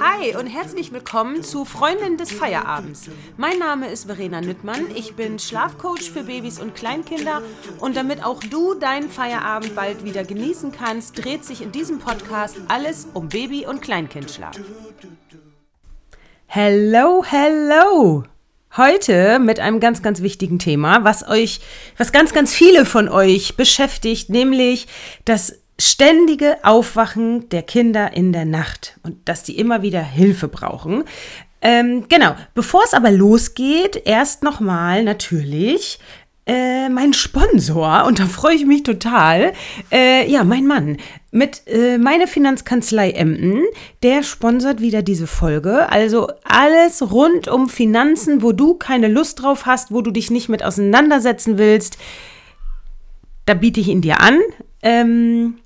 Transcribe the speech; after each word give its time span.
Hi 0.00 0.36
und 0.36 0.46
herzlich 0.46 0.92
willkommen 0.92 1.44
zu 1.44 1.64
Freundin 1.64 2.16
des 2.16 2.32
Feierabends. 2.32 3.08
Mein 3.36 3.58
Name 3.58 3.88
ist 3.88 4.06
Verena 4.06 4.40
Nüttmann. 4.40 4.86
Ich 4.94 5.14
bin 5.14 5.38
Schlafcoach 5.38 6.10
für 6.10 6.24
Babys 6.24 6.58
und 6.58 6.74
Kleinkinder 6.74 7.42
und 7.78 7.96
damit 7.96 8.24
auch 8.24 8.40
du 8.42 8.74
deinen 8.74 9.08
Feierabend 9.08 9.76
bald 9.76 10.04
wieder 10.04 10.24
genießen 10.24 10.72
kannst, 10.72 11.24
dreht 11.24 11.44
sich 11.44 11.62
in 11.62 11.70
diesem 11.70 12.00
Podcast 12.00 12.56
alles 12.66 13.06
um 13.14 13.28
Baby- 13.28 13.66
und 13.66 13.82
Kleinkindschlaf. 13.82 14.58
Hello, 16.46 17.24
hello! 17.24 18.24
Heute 18.76 19.38
mit 19.38 19.60
einem 19.60 19.78
ganz, 19.78 20.02
ganz 20.02 20.22
wichtigen 20.22 20.58
Thema, 20.58 21.04
was 21.04 21.26
euch, 21.26 21.60
was 21.96 22.10
ganz, 22.10 22.34
ganz 22.34 22.52
viele 22.52 22.84
von 22.84 23.08
euch 23.08 23.56
beschäftigt, 23.56 24.28
nämlich 24.28 24.86
das 25.24 25.60
ständige 25.78 26.64
Aufwachen 26.64 27.48
der 27.50 27.62
Kinder 27.62 28.12
in 28.14 28.32
der 28.32 28.44
Nacht 28.44 28.98
und 29.02 29.16
dass 29.28 29.42
die 29.42 29.58
immer 29.58 29.82
wieder 29.82 30.02
Hilfe 30.02 30.48
brauchen. 30.48 31.04
Ähm, 31.62 32.06
genau, 32.08 32.34
bevor 32.54 32.82
es 32.84 32.94
aber 32.94 33.10
losgeht, 33.10 34.02
erst 34.04 34.42
nochmal 34.42 35.04
natürlich 35.04 35.98
äh, 36.46 36.88
mein 36.88 37.12
Sponsor, 37.12 38.04
und 38.06 38.20
da 38.20 38.26
freue 38.26 38.54
ich 38.54 38.64
mich 38.64 38.84
total, 38.84 39.52
äh, 39.90 40.30
ja, 40.30 40.44
mein 40.44 40.66
Mann, 40.66 40.96
mit 41.30 41.62
äh, 41.66 41.98
meine 41.98 42.26
Finanzkanzlei 42.26 43.10
Emden, 43.10 43.64
der 44.02 44.22
sponsert 44.22 44.80
wieder 44.80 45.02
diese 45.02 45.26
Folge. 45.26 45.90
Also 45.90 46.28
alles 46.44 47.10
rund 47.10 47.48
um 47.48 47.68
Finanzen, 47.68 48.42
wo 48.42 48.52
du 48.52 48.74
keine 48.74 49.08
Lust 49.08 49.42
drauf 49.42 49.66
hast, 49.66 49.92
wo 49.92 50.00
du 50.00 50.10
dich 50.10 50.30
nicht 50.30 50.48
mit 50.48 50.64
auseinandersetzen 50.64 51.58
willst, 51.58 51.98
da 53.44 53.54
biete 53.54 53.80
ich 53.80 53.88
ihn 53.88 54.00
dir 54.00 54.20
an. 54.20 54.40
Ähm, 54.82 55.58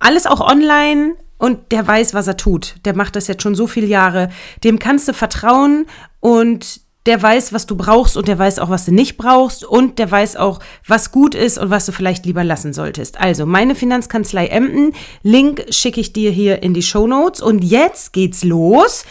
alles 0.00 0.26
auch 0.26 0.40
online 0.40 1.14
und 1.38 1.72
der 1.72 1.86
weiß, 1.86 2.12
was 2.12 2.26
er 2.26 2.36
tut. 2.36 2.74
Der 2.84 2.94
macht 2.94 3.16
das 3.16 3.28
jetzt 3.28 3.42
schon 3.42 3.54
so 3.54 3.66
viele 3.66 3.86
Jahre. 3.86 4.28
Dem 4.64 4.78
kannst 4.78 5.08
du 5.08 5.14
vertrauen 5.14 5.86
und 6.18 6.80
der 7.06 7.22
weiß, 7.22 7.54
was 7.54 7.66
du 7.66 7.76
brauchst 7.76 8.16
und 8.16 8.28
der 8.28 8.38
weiß 8.38 8.58
auch, 8.58 8.68
was 8.68 8.84
du 8.84 8.92
nicht 8.92 9.16
brauchst 9.16 9.64
und 9.64 9.98
der 9.98 10.10
weiß 10.10 10.36
auch, 10.36 10.60
was 10.86 11.12
gut 11.12 11.34
ist 11.34 11.56
und 11.56 11.70
was 11.70 11.86
du 11.86 11.92
vielleicht 11.92 12.26
lieber 12.26 12.44
lassen 12.44 12.74
solltest. 12.74 13.18
Also 13.18 13.46
meine 13.46 13.74
Finanzkanzlei 13.74 14.48
Emden, 14.48 14.92
Link 15.22 15.64
schicke 15.70 16.00
ich 16.00 16.12
dir 16.12 16.30
hier 16.30 16.62
in 16.62 16.74
die 16.74 16.82
Show 16.82 17.06
Notes 17.06 17.40
und 17.40 17.64
jetzt 17.64 18.12
geht's 18.12 18.44
los 18.44 19.04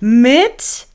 mit 0.00 0.86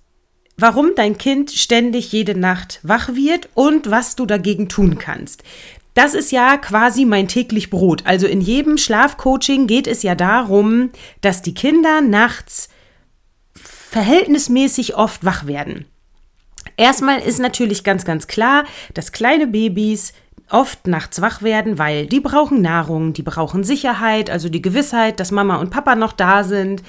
warum 0.58 0.92
dein 0.96 1.18
Kind 1.18 1.52
ständig 1.52 2.12
jede 2.12 2.38
Nacht 2.38 2.80
wach 2.84 3.10
wird 3.10 3.50
und 3.56 3.90
was 3.90 4.16
du 4.16 4.26
dagegen 4.26 4.70
tun 4.70 4.98
kannst. 4.98 5.44
Das 5.94 6.14
ist 6.14 6.32
ja 6.32 6.58
quasi 6.58 7.06
mein 7.06 7.28
täglich 7.28 7.70
Brot. 7.70 8.04
Also 8.06 8.28
in 8.28 8.42
jedem 8.42 8.78
Schlafcoaching 8.78 9.68
geht 9.68 9.88
es 9.88 10.04
ja 10.04 10.16
darum, 10.16 10.90
dass 11.20 11.42
die 11.42 11.54
Kinder 11.54 12.02
nachts 12.02 12.70
verhältnismäßig 13.56 14.96
oft 14.96 15.26
wach 15.26 15.48
werden. 15.48 15.86
Erstmal 16.78 17.20
ist 17.20 17.40
natürlich 17.40 17.84
ganz, 17.84 18.06
ganz 18.06 18.28
klar, 18.28 18.64
dass 18.94 19.12
kleine 19.12 19.48
Babys 19.48 20.14
oft 20.50 20.88
nachts 20.88 21.22
wach 21.22 21.42
werden, 21.42 21.78
weil 21.78 22.08
die 22.08 22.20
brauchen 22.20 22.62
Nahrung, 22.62 23.14
die 23.14 23.22
brauchen 23.22 23.64
Sicherheit, 23.64 24.30
also 24.30 24.50
die 24.50 24.62
Gewissheit, 24.62 25.20
dass 25.20 25.32
Mama 25.32 25.58
und 25.58 25.70
Papa 25.70 25.96
noch 25.96 26.14
da 26.14 26.44
sind. 26.44 26.84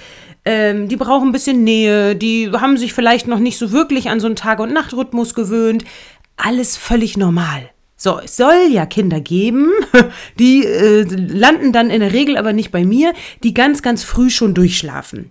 Ähm, 0.45 0.89
die 0.89 0.97
brauchen 0.97 1.29
ein 1.29 1.33
bisschen 1.33 1.65
Nähe, 1.65 2.17
die 2.17 2.51
haben 2.53 2.77
sich 2.77 2.93
vielleicht 2.93 3.27
noch 3.27 3.39
nicht 3.39 3.59
so 3.59 3.73
wirklich 3.73 4.11
an 4.11 4.21
so 4.21 4.27
einen 4.27 4.37
Tag- 4.37 4.61
und 4.61 4.73
Nachtrhythmus 4.73 5.35
gewöhnt. 5.35 5.85
Alles 6.37 6.77
völlig 6.77 7.17
normal. 7.17 7.72
So, 8.03 8.19
es 8.19 8.37
soll 8.37 8.67
ja 8.69 8.85
Kinder 8.85 9.21
geben, 9.21 9.71
die 10.41 10.67
äh, 10.67 11.03
landen 11.05 11.73
dann 11.73 11.89
in 11.89 12.01
der 12.01 12.13
Regel 12.13 12.37
aber 12.37 12.53
nicht 12.53 12.73
bei 12.73 12.85
mir, 12.85 13.15
die 13.45 13.55
ganz, 13.55 13.81
ganz 13.81 14.03
früh 14.03 14.29
schon 14.29 14.55
durchschlafen. 14.55 15.31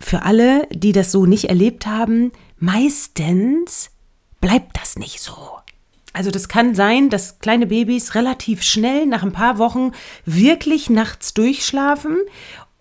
Für 0.00 0.22
alle, 0.22 0.66
die 0.72 0.92
das 0.92 1.12
so 1.12 1.26
nicht 1.26 1.50
erlebt 1.50 1.86
haben, 1.86 2.32
meistens 2.58 3.90
bleibt 4.40 4.80
das 4.80 4.96
nicht 4.96 5.20
so. 5.20 5.36
Also 6.14 6.30
das 6.30 6.48
kann 6.48 6.74
sein, 6.74 7.10
dass 7.10 7.38
kleine 7.40 7.66
Babys 7.66 8.14
relativ 8.14 8.62
schnell 8.62 9.04
nach 9.04 9.22
ein 9.22 9.32
paar 9.32 9.58
Wochen 9.58 9.92
wirklich 10.24 10.88
nachts 10.88 11.34
durchschlafen 11.34 12.16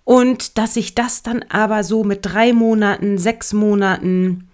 und 0.05 0.57
dass 0.57 0.75
sich 0.75 0.95
das 0.95 1.23
dann 1.23 1.43
aber 1.49 1.83
so 1.83 2.05
mit 2.05 2.19
drei 2.21 2.53
Monaten, 2.53 3.17
sechs 3.17 3.51
Monaten, 3.51 4.47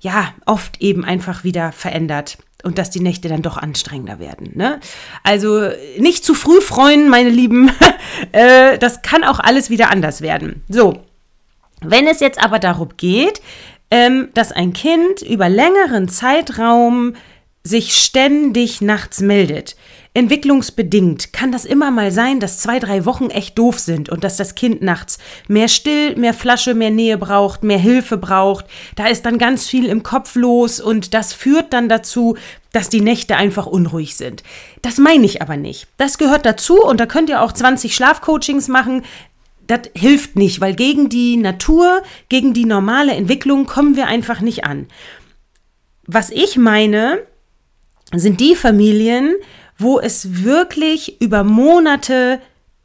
ja, 0.00 0.32
oft 0.46 0.80
eben 0.80 1.04
einfach 1.04 1.44
wieder 1.44 1.72
verändert 1.72 2.38
und 2.62 2.78
dass 2.78 2.90
die 2.90 3.00
Nächte 3.00 3.28
dann 3.28 3.42
doch 3.42 3.56
anstrengender 3.56 4.18
werden. 4.18 4.52
Ne? 4.54 4.80
Also 5.22 5.68
nicht 5.98 6.24
zu 6.24 6.34
früh 6.34 6.60
freuen, 6.60 7.08
meine 7.08 7.30
Lieben. 7.30 7.70
äh, 8.32 8.78
das 8.78 9.02
kann 9.02 9.24
auch 9.24 9.38
alles 9.40 9.70
wieder 9.70 9.90
anders 9.90 10.22
werden. 10.22 10.62
So, 10.68 11.02
wenn 11.80 12.06
es 12.06 12.20
jetzt 12.20 12.42
aber 12.42 12.58
darum 12.58 12.90
geht, 12.96 13.40
ähm, 13.90 14.30
dass 14.34 14.52
ein 14.52 14.72
Kind 14.72 15.22
über 15.22 15.48
längeren 15.48 16.08
Zeitraum 16.08 17.14
sich 17.64 17.94
ständig 17.94 18.80
nachts 18.80 19.20
meldet, 19.20 19.76
entwicklungsbedingt 20.14 21.32
kann 21.32 21.52
das 21.52 21.64
immer 21.64 21.90
mal 21.90 22.10
sein, 22.10 22.38
dass 22.38 22.58
zwei, 22.58 22.78
drei 22.78 23.06
Wochen 23.06 23.30
echt 23.30 23.56
doof 23.56 23.78
sind 23.78 24.10
und 24.10 24.24
dass 24.24 24.36
das 24.36 24.54
Kind 24.54 24.82
nachts 24.82 25.18
mehr 25.48 25.68
still, 25.68 26.16
mehr 26.16 26.34
Flasche, 26.34 26.74
mehr 26.74 26.90
Nähe 26.90 27.16
braucht, 27.16 27.62
mehr 27.62 27.78
Hilfe 27.78 28.18
braucht. 28.18 28.66
Da 28.96 29.06
ist 29.06 29.24
dann 29.24 29.38
ganz 29.38 29.68
viel 29.68 29.86
im 29.86 30.02
Kopf 30.02 30.34
los 30.34 30.80
und 30.80 31.14
das 31.14 31.32
führt 31.32 31.72
dann 31.72 31.88
dazu, 31.88 32.36
dass 32.72 32.88
die 32.88 33.00
Nächte 33.00 33.36
einfach 33.36 33.66
unruhig 33.66 34.16
sind. 34.16 34.42
Das 34.82 34.98
meine 34.98 35.24
ich 35.24 35.40
aber 35.40 35.56
nicht. 35.56 35.86
Das 35.96 36.18
gehört 36.18 36.44
dazu 36.44 36.82
und 36.82 37.00
da 37.00 37.06
könnt 37.06 37.30
ihr 37.30 37.40
auch 37.40 37.52
20 37.52 37.94
Schlafcoachings 37.94 38.68
machen. 38.68 39.04
Das 39.66 39.82
hilft 39.94 40.36
nicht, 40.36 40.60
weil 40.60 40.74
gegen 40.74 41.08
die 41.08 41.36
Natur, 41.36 42.02
gegen 42.28 42.52
die 42.52 42.66
normale 42.66 43.12
Entwicklung 43.12 43.66
kommen 43.66 43.96
wir 43.96 44.08
einfach 44.08 44.40
nicht 44.40 44.64
an. 44.64 44.88
Was 46.06 46.30
ich 46.30 46.56
meine, 46.56 47.20
sind 48.20 48.40
die 48.40 48.54
Familien, 48.54 49.34
wo 49.78 49.98
es 49.98 50.44
wirklich 50.44 51.20
über 51.20 51.44
Monate 51.44 52.40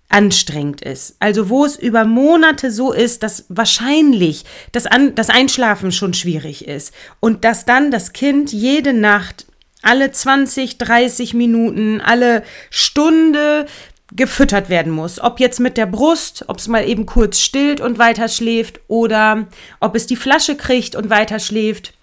anstrengend 0.09 0.81
ist. 0.81 1.17
Also 1.19 1.49
wo 1.49 1.65
es 1.65 1.75
über 1.75 2.05
Monate 2.05 2.71
so 2.71 2.93
ist, 2.93 3.23
dass 3.23 3.45
wahrscheinlich 3.49 4.45
das, 4.71 4.85
An 4.85 5.15
das 5.15 5.29
Einschlafen 5.29 5.91
schon 5.91 6.13
schwierig 6.13 6.67
ist 6.67 6.93
und 7.19 7.43
dass 7.43 7.65
dann 7.65 7.91
das 7.91 8.13
Kind 8.13 8.53
jede 8.53 8.93
Nacht 8.93 9.47
alle 9.81 10.11
20, 10.11 10.77
30 10.77 11.33
Minuten, 11.33 12.01
alle 12.01 12.43
Stunde 12.69 13.65
gefüttert 14.13 14.69
werden 14.69 14.91
muss. 14.91 15.19
Ob 15.19 15.39
jetzt 15.39 15.59
mit 15.59 15.77
der 15.77 15.85
Brust, 15.85 16.45
ob 16.47 16.57
es 16.57 16.67
mal 16.67 16.87
eben 16.87 17.05
kurz 17.05 17.39
stillt 17.41 17.81
und 17.81 17.99
weiter 17.99 18.29
schläft 18.29 18.79
oder 18.87 19.47
ob 19.79 19.95
es 19.95 20.07
die 20.07 20.15
Flasche 20.15 20.55
kriegt 20.55 20.95
und 20.95 21.09
weiter 21.09 21.39
schläft. 21.39 21.93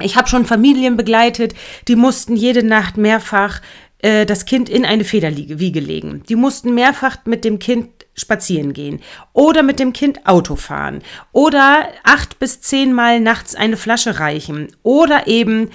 Ich 0.00 0.16
habe 0.16 0.28
schon 0.28 0.44
Familien 0.44 0.96
begleitet, 0.96 1.54
die 1.86 1.96
mussten 1.96 2.34
jede 2.34 2.64
Nacht 2.64 2.96
mehrfach 2.96 3.60
äh, 3.98 4.26
das 4.26 4.44
Kind 4.44 4.68
in 4.68 4.84
eine 4.84 5.04
Federwiege 5.04 5.80
legen. 5.80 6.22
Die 6.28 6.36
mussten 6.36 6.74
mehrfach 6.74 7.18
mit 7.24 7.44
dem 7.44 7.58
Kind 7.58 7.88
spazieren 8.14 8.72
gehen 8.72 9.00
oder 9.32 9.62
mit 9.62 9.80
dem 9.80 9.92
Kind 9.92 10.26
Auto 10.26 10.56
fahren 10.56 11.02
oder 11.32 11.88
acht 12.04 12.38
bis 12.38 12.60
zehnmal 12.60 13.18
nachts 13.20 13.54
eine 13.54 13.76
Flasche 13.76 14.20
reichen 14.20 14.68
oder 14.82 15.26
eben 15.26 15.70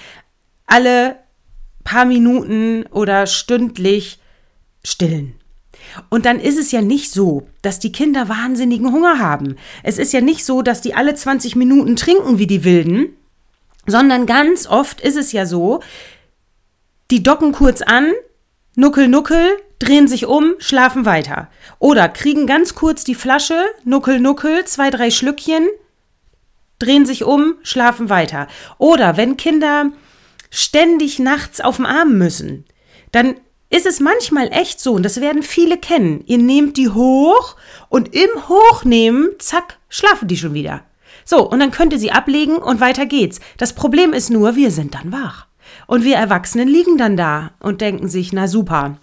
alle 0.66 1.16
paar 1.84 2.04
Minuten 2.04 2.86
oder 2.92 3.26
stündlich 3.26 4.20
stillen. 4.84 5.34
Und 6.08 6.24
dann 6.24 6.38
ist 6.40 6.58
es 6.58 6.72
ja 6.72 6.82
nicht 6.82 7.10
so, 7.10 7.48
dass 7.62 7.78
die 7.78 7.92
Kinder 7.92 8.28
wahnsinnigen 8.28 8.92
Hunger 8.92 9.18
haben. 9.18 9.56
Es 9.82 9.98
ist 9.98 10.12
ja 10.12 10.20
nicht 10.20 10.44
so, 10.44 10.62
dass 10.62 10.80
die 10.80 10.94
alle 10.94 11.14
20 11.14 11.56
Minuten 11.56 11.96
trinken 11.96 12.38
wie 12.38 12.46
die 12.46 12.64
Wilden, 12.64 13.16
sondern 13.90 14.26
ganz 14.26 14.66
oft 14.66 15.00
ist 15.00 15.16
es 15.16 15.32
ja 15.32 15.46
so, 15.46 15.80
die 17.10 17.22
docken 17.22 17.52
kurz 17.52 17.82
an, 17.82 18.12
nuckel, 18.76 19.08
nuckel, 19.08 19.56
drehen 19.78 20.08
sich 20.08 20.26
um, 20.26 20.54
schlafen 20.58 21.06
weiter. 21.06 21.48
Oder 21.78 22.08
kriegen 22.08 22.46
ganz 22.46 22.74
kurz 22.74 23.02
die 23.04 23.14
Flasche, 23.14 23.64
nuckel, 23.84 24.20
nuckel, 24.20 24.64
zwei, 24.64 24.90
drei 24.90 25.10
Schlückchen, 25.10 25.66
drehen 26.78 27.06
sich 27.06 27.24
um, 27.24 27.54
schlafen 27.62 28.08
weiter. 28.08 28.46
Oder 28.78 29.16
wenn 29.16 29.36
Kinder 29.36 29.90
ständig 30.50 31.18
nachts 31.18 31.60
auf 31.60 31.76
dem 31.76 31.86
Arm 31.86 32.18
müssen, 32.18 32.64
dann 33.12 33.36
ist 33.70 33.86
es 33.86 34.00
manchmal 34.00 34.48
echt 34.52 34.80
so, 34.80 34.92
und 34.92 35.04
das 35.04 35.20
werden 35.20 35.42
viele 35.42 35.78
kennen, 35.78 36.24
ihr 36.26 36.38
nehmt 36.38 36.76
die 36.76 36.88
hoch 36.88 37.56
und 37.88 38.14
im 38.14 38.48
Hochnehmen, 38.48 39.30
zack, 39.38 39.78
schlafen 39.88 40.26
die 40.26 40.36
schon 40.36 40.54
wieder. 40.54 40.82
So, 41.30 41.48
und 41.48 41.60
dann 41.60 41.70
könnt 41.70 41.92
ihr 41.92 42.00
sie 42.00 42.10
ablegen 42.10 42.56
und 42.56 42.80
weiter 42.80 43.06
geht's. 43.06 43.38
Das 43.56 43.72
Problem 43.72 44.12
ist 44.12 44.30
nur, 44.30 44.56
wir 44.56 44.72
sind 44.72 44.96
dann 44.96 45.12
wach. 45.12 45.46
Und 45.86 46.02
wir 46.02 46.16
Erwachsenen 46.16 46.66
liegen 46.66 46.98
dann 46.98 47.16
da 47.16 47.52
und 47.60 47.80
denken 47.80 48.08
sich, 48.08 48.32
na 48.32 48.48
super. 48.48 48.98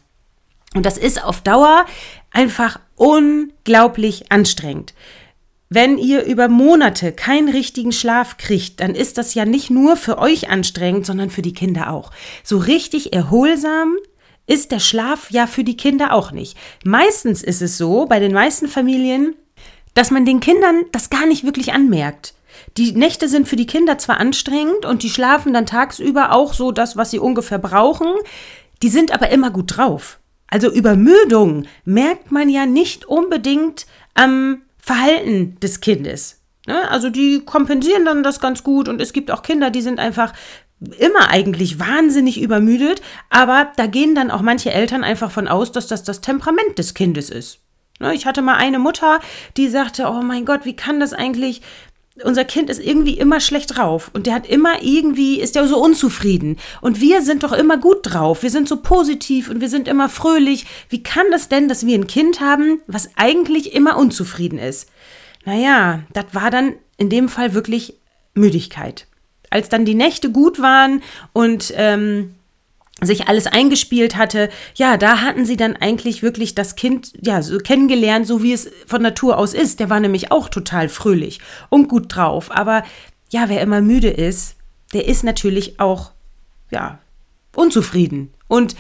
Und 0.76 0.86
das 0.86 0.98
ist 0.98 1.24
auf 1.24 1.40
Dauer 1.40 1.86
einfach 2.32 2.82
unglaublich 2.98 4.30
anstrengend. 4.30 4.94
Wenn 5.70 5.98
ihr 5.98 6.26
über 6.26 6.50
Monate 6.50 7.14
keinen 7.14 7.48
richtigen 7.48 7.94
Schlaf 7.94 8.36
kriegt, 8.36 8.82
dann 8.82 8.94
ist 8.94 9.18
das 9.18 9.34
ja 9.34 9.46
nicht 9.46 9.70
nur 9.70 9.96
für 9.96 10.18
euch 10.18 10.50
anstrengend, 10.50 11.06
sondern 11.06 11.30
für 11.30 11.42
die 11.42 11.54
Kinder 11.54 11.94
auch. 11.94 12.12
So 12.44 12.58
richtig 12.58 13.14
erholsam 13.14 13.96
ist 14.48 14.74
der 14.74 14.80
Schlaf 14.80 15.32
ja 15.32 15.48
für 15.48 15.64
die 15.64 15.78
Kinder 15.78 16.12
auch 16.12 16.34
nicht. 16.34 16.58
Meistens 16.84 17.42
ist 17.42 17.62
es 17.62 17.78
so, 17.78 18.06
bei 18.06 18.20
den 18.20 18.34
meisten 18.34 18.68
Familien, 18.68 19.34
dass 19.98 20.12
man 20.12 20.26
den 20.26 20.40
Kindern 20.40 20.86
das 20.92 21.10
gar 21.10 21.26
nicht 21.26 21.44
wirklich 21.44 21.74
anmerkt. 21.74 22.36
Die 22.78 22.92
Nächte 22.92 23.28
sind 23.28 23.48
für 23.48 23.56
die 23.56 23.66
Kinder 23.66 23.98
zwar 23.98 24.20
anstrengend 24.20 24.86
und 24.86 25.02
die 25.02 25.10
schlafen 25.10 25.54
dann 25.54 25.66
tagsüber 25.66 26.34
auch 26.34 26.54
so 26.54 26.72
das, 26.72 26.98
was 26.98 27.10
sie 27.10 27.18
ungefähr 27.18 27.58
brauchen, 27.58 28.08
die 28.84 28.90
sind 28.90 29.12
aber 29.12 29.30
immer 29.30 29.50
gut 29.50 29.76
drauf. 29.76 30.20
Also 30.46 30.72
Übermüdung 30.72 31.66
merkt 31.84 32.32
man 32.32 32.48
ja 32.48 32.68
nicht 32.68 33.06
unbedingt 33.06 33.88
am 34.14 34.62
Verhalten 34.78 35.60
des 35.62 35.82
Kindes. 35.82 36.42
Ne? 36.68 36.88
Also 36.92 37.10
die 37.10 37.44
kompensieren 37.44 38.06
dann 38.06 38.22
das 38.22 38.40
ganz 38.40 38.64
gut 38.64 38.88
und 38.88 39.02
es 39.02 39.14
gibt 39.14 39.32
auch 39.32 39.42
Kinder, 39.42 39.72
die 39.72 39.82
sind 39.82 40.00
einfach 40.00 40.34
immer 41.00 41.32
eigentlich 41.32 41.80
wahnsinnig 41.80 42.40
übermüdet, 42.40 43.02
aber 43.32 43.72
da 43.78 43.88
gehen 43.88 44.14
dann 44.14 44.30
auch 44.30 44.44
manche 44.44 44.72
Eltern 44.72 45.04
einfach 45.04 45.32
von 45.32 45.48
aus, 45.48 45.72
dass 45.72 45.88
das 45.88 46.04
das 46.04 46.22
Temperament 46.22 46.78
des 46.78 46.94
Kindes 46.94 47.32
ist. 47.32 47.62
Ne? 48.00 48.14
Ich 48.14 48.26
hatte 48.26 48.42
mal 48.42 48.56
eine 48.56 48.80
Mutter, 48.80 49.20
die 49.58 49.68
sagte, 49.68 50.06
oh 50.08 50.22
mein 50.22 50.46
Gott, 50.46 50.66
wie 50.66 50.76
kann 50.76 51.00
das 51.00 51.14
eigentlich, 51.14 51.62
unser 52.24 52.46
Kind 52.46 52.70
ist 52.70 52.80
irgendwie 52.80 53.18
immer 53.18 53.40
schlecht 53.40 53.78
drauf 53.78 54.10
und 54.14 54.26
der 54.26 54.34
hat 54.34 54.48
immer 54.48 54.82
irgendwie, 54.82 55.40
ist 55.40 55.56
ja 55.56 55.68
so 55.68 55.78
unzufrieden. 55.82 56.58
Und 56.82 57.00
wir 57.00 57.22
sind 57.22 57.44
doch 57.44 57.54
immer 57.54 57.78
gut 57.78 58.00
drauf, 58.04 58.44
wir 58.44 58.50
sind 58.50 58.68
so 58.68 58.78
positiv 58.78 59.50
und 59.50 59.62
wir 59.62 59.70
sind 59.70 59.88
immer 59.88 60.10
fröhlich. 60.10 60.66
Wie 60.90 61.04
kann 61.04 61.26
das 61.32 61.50
denn, 61.50 61.68
dass 61.68 61.86
wir 61.86 61.98
ein 61.98 62.08
Kind 62.08 62.42
haben, 62.42 62.82
was 62.88 63.12
eigentlich 63.16 63.74
immer 63.74 63.98
unzufrieden 63.98 64.60
ist? 64.60 64.90
Naja, 65.46 66.04
das 66.14 66.26
war 66.34 66.52
dann 66.52 66.74
in 66.98 67.10
dem 67.10 67.30
Fall 67.30 67.54
wirklich 67.54 67.94
Müdigkeit. 68.34 69.08
Als 69.50 69.70
dann 69.70 69.86
die 69.86 69.96
Nächte 69.96 70.32
gut 70.32 70.62
waren 70.62 71.02
und 71.32 71.74
ähm, 71.76 72.36
sich 73.02 73.28
alles 73.28 73.46
eingespielt 73.46 74.16
hatte, 74.16 74.50
ja, 74.76 74.98
da 74.98 75.22
hatten 75.22 75.46
sie 75.46 75.58
dann 75.58 75.76
eigentlich 75.76 76.24
wirklich 76.24 76.56
das 76.56 76.76
Kind, 76.76 77.14
ja, 77.22 77.42
so 77.42 77.60
kennengelernt, 77.60 78.26
so 78.26 78.42
wie 78.42 78.54
es 78.54 78.72
von 78.88 79.02
Natur 79.02 79.38
aus 79.38 79.54
ist. 79.54 79.80
Der 79.80 79.90
war 79.90 80.00
nämlich 80.00 80.32
auch 80.32 80.50
total 80.50 80.90
fröhlich 80.90 81.40
und 81.70 81.90
gut 81.90 82.16
drauf. 82.16 82.50
Aber 82.52 82.84
ja, 83.30 83.50
wer 83.50 83.62
immer 83.62 83.82
müde 83.82 84.10
ist, 84.10 84.56
der 84.94 85.08
ist 85.08 85.24
natürlich 85.24 85.80
auch, 85.80 86.12
ja, 86.72 87.00
unzufrieden. 87.56 88.34
Und 88.48 88.76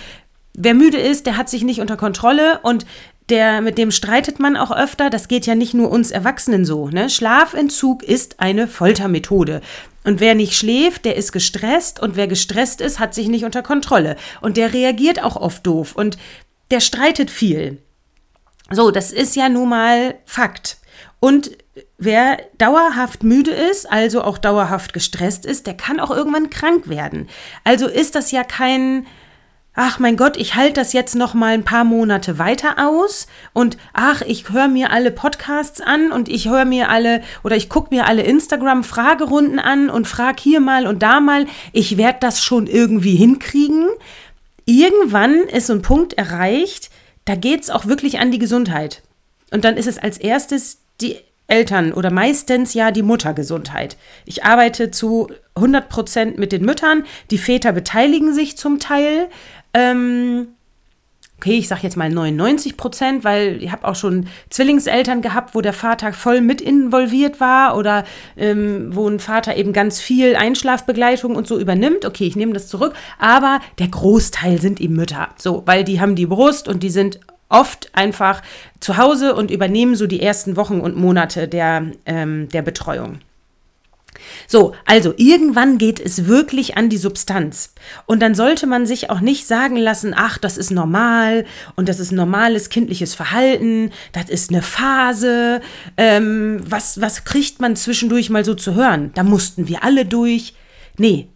wer 0.53 0.73
müde 0.73 0.97
ist, 0.97 1.25
der 1.25 1.37
hat 1.37 1.49
sich 1.49 1.63
nicht 1.63 1.81
unter 1.81 1.97
Kontrolle 1.97 2.59
und 2.63 2.85
der, 3.29 3.61
mit 3.61 3.77
dem 3.77 3.91
streitet 3.91 4.39
man 4.39 4.55
auch 4.55 4.71
öfter. 4.71 5.09
Das 5.09 5.27
geht 5.27 5.45
ja 5.45 5.55
nicht 5.55 5.73
nur 5.73 5.91
uns 5.91 6.11
Erwachsenen 6.11 6.65
so. 6.65 6.89
Ne? 6.89 7.09
Schlafentzug 7.09 8.03
ist 8.03 8.39
eine 8.39 8.67
Foltermethode. 8.67 9.61
Und 10.03 10.21
wer 10.21 10.35
nicht 10.35 10.53
schläft, 10.53 11.03
der 11.03 11.17
ist 11.17 11.33
gestresst 11.33 11.99
und 11.99 12.15
wer 12.15 12.27
gestresst 12.27 12.79
ist, 12.79 12.99
hat 12.99 13.13
sich 13.13 13.27
nicht 13.27 13.43
unter 13.43 13.61
Kontrolle. 13.61 14.15
Und 14.39 14.55
der 14.55 14.73
reagiert 14.73 15.21
auch 15.21 15.35
oft 15.35 15.67
doof 15.67 15.95
und 15.95 16.17
der 16.71 16.79
streitet 16.79 17.29
viel. 17.29 17.79
So, 18.71 18.91
das 18.91 19.11
ist 19.11 19.35
ja 19.35 19.49
nun 19.49 19.69
mal 19.69 20.15
Fakt. 20.25 20.77
Und 21.19 21.51
wer 21.97 22.37
dauerhaft 22.57 23.23
müde 23.23 23.51
ist, 23.51 23.91
also 23.91 24.21
auch 24.23 24.37
dauerhaft 24.37 24.93
gestresst 24.93 25.45
ist, 25.45 25.67
der 25.67 25.75
kann 25.75 25.99
auch 25.99 26.11
irgendwann 26.11 26.49
krank 26.49 26.87
werden. 26.87 27.27
Also 27.63 27.87
ist 27.87 28.15
das 28.15 28.31
ja 28.31 28.43
kein 28.43 29.07
ach 29.77 29.99
mein 29.99 30.17
Gott, 30.17 30.37
ich 30.37 30.55
halte 30.55 30.73
das 30.73 30.91
jetzt 30.91 31.15
noch 31.15 31.35
mal 31.35 31.53
ein 31.53 31.63
paar 31.63 31.83
Monate 31.83 32.39
weiter 32.39 32.75
aus 32.79 33.27
und 33.53 33.77
ach, 33.93 34.23
ich 34.23 34.49
höre 34.49 34.67
mir 34.67 34.91
alle 34.91 35.11
Podcasts 35.11 35.81
an 35.81 36.11
und 36.11 36.27
ich 36.29 36.49
höre 36.49 36.65
mir 36.65 36.89
alle 36.89 37.21
oder 37.43 37.55
ich 37.55 37.69
gucke 37.69 37.93
mir 37.93 38.07
alle 38.07 38.23
Instagram 38.23 38.83
Fragerunden 38.83 39.59
an 39.59 39.91
und 39.91 40.07
frage 40.07 40.41
hier 40.41 40.59
mal 40.61 40.87
und 40.87 41.03
da 41.03 41.19
mal, 41.19 41.45
ich 41.73 41.95
werde 41.95 42.17
das 42.21 42.43
schon 42.43 42.65
irgendwie 42.65 43.15
hinkriegen. 43.15 43.87
Irgendwann 44.65 45.35
ist 45.43 45.67
so 45.67 45.73
ein 45.73 45.83
Punkt 45.83 46.13
erreicht, 46.13 46.89
da 47.25 47.35
geht 47.35 47.61
es 47.61 47.69
auch 47.69 47.85
wirklich 47.85 48.17
an 48.17 48.31
die 48.31 48.39
Gesundheit. 48.39 49.03
Und 49.51 49.63
dann 49.63 49.77
ist 49.77 49.87
es 49.87 49.99
als 49.99 50.17
erstes 50.17 50.79
die 51.01 51.17
Eltern 51.47 51.93
oder 51.93 52.11
meistens 52.11 52.73
ja 52.73 52.91
die 52.91 53.03
Muttergesundheit. 53.03 53.97
Ich 54.25 54.43
arbeite 54.43 54.91
zu 54.91 55.29
100 55.55 55.89
Prozent 55.89 56.37
mit 56.37 56.51
den 56.51 56.65
Müttern. 56.65 57.05
Die 57.31 57.37
Väter 57.37 57.71
beteiligen 57.71 58.33
sich 58.33 58.57
zum 58.57 58.79
Teil, 58.79 59.29
ähm, 59.73 60.47
okay, 61.37 61.57
ich 61.57 61.67
sage 61.67 61.81
jetzt 61.83 61.97
mal 61.97 62.09
99 62.09 62.77
Prozent, 62.77 63.23
weil 63.23 63.61
ich 63.61 63.71
habe 63.71 63.87
auch 63.87 63.95
schon 63.95 64.27
Zwillingseltern 64.49 65.21
gehabt, 65.21 65.53
wo 65.55 65.61
der 65.61 65.73
Vater 65.73 66.13
voll 66.13 66.41
mit 66.41 66.61
involviert 66.61 67.39
war 67.39 67.77
oder 67.77 68.03
ähm, 68.35 68.95
wo 68.95 69.07
ein 69.07 69.19
Vater 69.19 69.55
eben 69.55 69.73
ganz 69.73 69.99
viel 69.99 70.35
Einschlafbegleitung 70.35 71.35
und 71.35 71.47
so 71.47 71.59
übernimmt. 71.59 72.05
Okay, 72.05 72.25
ich 72.25 72.35
nehme 72.35 72.53
das 72.53 72.67
zurück, 72.67 72.93
aber 73.19 73.59
der 73.79 73.87
Großteil 73.87 74.59
sind 74.59 74.81
eben 74.81 74.95
Mütter, 74.95 75.29
so, 75.37 75.63
weil 75.65 75.83
die 75.83 76.01
haben 76.01 76.15
die 76.15 76.25
Brust 76.25 76.67
und 76.67 76.81
die 76.81 76.89
sind 76.89 77.19
oft 77.49 77.89
einfach 77.93 78.41
zu 78.79 78.97
Hause 78.97 79.35
und 79.35 79.51
übernehmen 79.51 79.95
so 79.95 80.07
die 80.07 80.21
ersten 80.21 80.57
Wochen 80.57 80.81
und 80.81 80.97
Monate 80.97 81.47
der, 81.47 81.91
ähm, 82.05 82.49
der 82.49 82.61
Betreuung. 82.61 83.19
So, 84.47 84.73
also 84.85 85.13
irgendwann 85.17 85.77
geht 85.77 85.99
es 85.99 86.27
wirklich 86.27 86.77
an 86.77 86.89
die 86.89 86.97
Substanz. 86.97 87.73
Und 88.05 88.21
dann 88.21 88.35
sollte 88.35 88.67
man 88.67 88.85
sich 88.85 89.09
auch 89.09 89.19
nicht 89.19 89.47
sagen 89.47 89.75
lassen, 89.75 90.13
ach, 90.15 90.37
das 90.37 90.57
ist 90.57 90.71
normal 90.71 91.45
und 91.75 91.89
das 91.89 91.99
ist 91.99 92.11
normales 92.11 92.69
kindliches 92.69 93.15
Verhalten, 93.15 93.91
das 94.11 94.29
ist 94.29 94.49
eine 94.49 94.61
Phase. 94.61 95.61
Ähm, 95.97 96.61
was, 96.63 97.01
was 97.01 97.25
kriegt 97.25 97.59
man 97.59 97.75
zwischendurch 97.75 98.29
mal 98.29 98.45
so 98.45 98.55
zu 98.55 98.75
hören? 98.75 99.11
Da 99.15 99.23
mussten 99.23 99.67
wir 99.67 99.83
alle 99.83 100.05
durch. 100.05 100.53
Nee, 100.97 101.29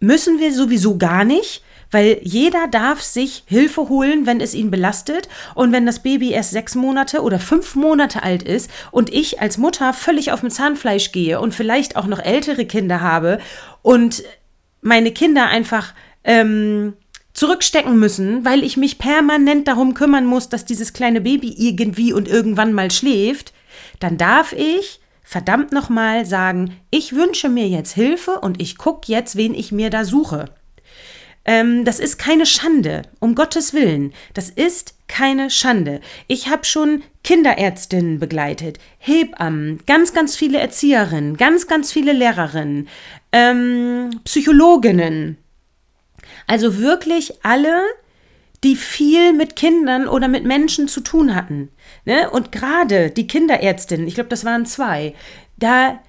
müssen 0.00 0.38
wir 0.38 0.52
sowieso 0.52 0.98
gar 0.98 1.24
nicht 1.24 1.62
weil 1.94 2.18
jeder 2.22 2.66
darf 2.66 3.00
sich 3.00 3.44
Hilfe 3.46 3.88
holen, 3.88 4.26
wenn 4.26 4.40
es 4.40 4.52
ihn 4.52 4.72
belastet 4.72 5.28
und 5.54 5.70
wenn 5.70 5.86
das 5.86 6.00
Baby 6.00 6.32
erst 6.32 6.50
sechs 6.50 6.74
Monate 6.74 7.22
oder 7.22 7.38
fünf 7.38 7.76
Monate 7.76 8.24
alt 8.24 8.42
ist 8.42 8.68
und 8.90 9.14
ich 9.14 9.40
als 9.40 9.58
Mutter 9.58 9.92
völlig 9.92 10.32
auf 10.32 10.40
dem 10.40 10.50
Zahnfleisch 10.50 11.12
gehe 11.12 11.40
und 11.40 11.54
vielleicht 11.54 11.94
auch 11.94 12.06
noch 12.06 12.18
ältere 12.18 12.66
Kinder 12.66 13.00
habe 13.00 13.38
und 13.82 14.24
meine 14.82 15.12
Kinder 15.12 15.46
einfach 15.46 15.94
ähm, 16.24 16.94
zurückstecken 17.32 17.96
müssen, 17.96 18.44
weil 18.44 18.64
ich 18.64 18.76
mich 18.76 18.98
permanent 18.98 19.68
darum 19.68 19.94
kümmern 19.94 20.26
muss, 20.26 20.48
dass 20.48 20.64
dieses 20.64 20.94
kleine 20.94 21.20
Baby 21.20 21.54
irgendwie 21.56 22.12
und 22.12 22.26
irgendwann 22.26 22.72
mal 22.72 22.90
schläft, 22.90 23.52
dann 24.00 24.18
darf 24.18 24.52
ich 24.52 24.98
verdammt 25.22 25.70
nochmal 25.70 26.26
sagen, 26.26 26.76
ich 26.90 27.14
wünsche 27.14 27.48
mir 27.48 27.68
jetzt 27.68 27.92
Hilfe 27.92 28.40
und 28.40 28.60
ich 28.60 28.78
gucke 28.78 29.12
jetzt, 29.12 29.36
wen 29.36 29.54
ich 29.54 29.70
mir 29.70 29.90
da 29.90 30.04
suche. 30.04 30.46
Ähm, 31.44 31.84
das 31.84 32.00
ist 32.00 32.18
keine 32.18 32.46
Schande, 32.46 33.02
um 33.20 33.34
Gottes 33.34 33.74
Willen. 33.74 34.12
Das 34.32 34.50
ist 34.50 34.94
keine 35.08 35.50
Schande. 35.50 36.00
Ich 36.26 36.48
habe 36.48 36.64
schon 36.64 37.02
Kinderärztinnen 37.22 38.18
begleitet, 38.18 38.78
Hebammen, 38.98 39.80
ganz, 39.86 40.12
ganz 40.12 40.36
viele 40.36 40.58
Erzieherinnen, 40.58 41.36
ganz, 41.36 41.66
ganz 41.66 41.92
viele 41.92 42.12
Lehrerinnen, 42.12 42.88
ähm, 43.32 44.20
Psychologinnen. 44.24 45.38
Also 46.46 46.78
wirklich 46.78 47.44
alle, 47.44 47.82
die 48.62 48.76
viel 48.76 49.32
mit 49.32 49.56
Kindern 49.56 50.08
oder 50.08 50.28
mit 50.28 50.44
Menschen 50.44 50.88
zu 50.88 51.00
tun 51.00 51.34
hatten. 51.34 51.70
Ne? 52.06 52.30
Und 52.30 52.52
gerade 52.52 53.10
die 53.10 53.26
Kinderärztinnen, 53.26 54.06
ich 54.06 54.14
glaube, 54.14 54.30
das 54.30 54.44
waren 54.44 54.66
zwei, 54.66 55.14
da 55.56 56.00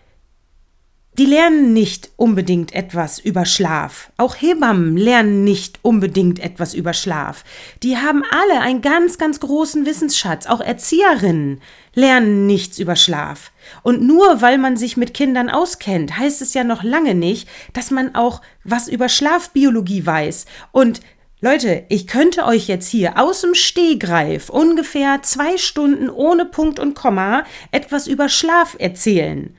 die 1.17 1.25
lernen 1.25 1.71
nicht 1.71 2.09
unbedingt 2.17 2.73
etwas 2.73 3.19
über 3.19 3.45
Schlaf. 3.45 4.11
Auch 4.17 4.35
Hebammen 4.35 4.97
lernen 4.97 5.45
nicht 5.45 5.79
unbedingt 5.81 6.39
etwas 6.39 6.73
über 6.73 6.93
Schlaf. 6.93 7.45
Die 7.83 7.97
haben 7.97 8.23
alle 8.31 8.59
einen 8.59 8.81
ganz, 8.81 9.17
ganz 9.17 9.39
großen 9.39 9.85
Wissensschatz. 9.85 10.45
Auch 10.45 10.59
Erzieherinnen 10.59 11.61
lernen 11.93 12.47
nichts 12.47 12.79
über 12.79 12.97
Schlaf. 12.97 13.51
Und 13.81 14.01
nur 14.01 14.41
weil 14.41 14.57
man 14.57 14.75
sich 14.75 14.97
mit 14.97 15.13
Kindern 15.13 15.49
auskennt, 15.49 16.17
heißt 16.17 16.41
es 16.41 16.53
ja 16.53 16.65
noch 16.65 16.83
lange 16.83 17.15
nicht, 17.15 17.47
dass 17.71 17.91
man 17.91 18.13
auch 18.13 18.41
was 18.65 18.89
über 18.89 19.07
Schlafbiologie 19.07 20.05
weiß. 20.05 20.45
Und 20.73 20.99
Leute, 21.41 21.83
ich 21.89 22.07
könnte 22.07 22.45
euch 22.45 22.67
jetzt 22.67 22.89
hier 22.89 23.19
aus 23.19 23.41
dem 23.41 23.53
Stehgreif 23.55 24.49
ungefähr 24.49 25.21
zwei 25.21 25.57
Stunden 25.57 26.09
ohne 26.09 26.45
Punkt 26.45 26.79
und 26.79 26.95
Komma 26.95 27.43
etwas 27.71 28.07
über 28.07 28.29
Schlaf 28.29 28.75
erzählen. 28.79 29.55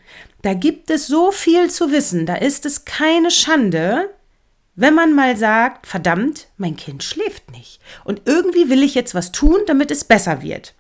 Da 0.46 0.54
gibt 0.54 0.90
es 0.90 1.08
so 1.08 1.32
viel 1.32 1.70
zu 1.70 1.90
wissen, 1.90 2.24
da 2.24 2.36
ist 2.36 2.66
es 2.66 2.84
keine 2.84 3.32
Schande, 3.32 4.10
wenn 4.76 4.94
man 4.94 5.12
mal 5.12 5.36
sagt, 5.36 5.88
verdammt, 5.88 6.46
mein 6.56 6.76
Kind 6.76 7.02
schläft 7.02 7.50
nicht. 7.50 7.80
Und 8.04 8.22
irgendwie 8.26 8.70
will 8.70 8.84
ich 8.84 8.94
jetzt 8.94 9.16
was 9.16 9.32
tun, 9.32 9.62
damit 9.66 9.90
es 9.90 10.04
besser 10.04 10.42
wird. 10.42 10.74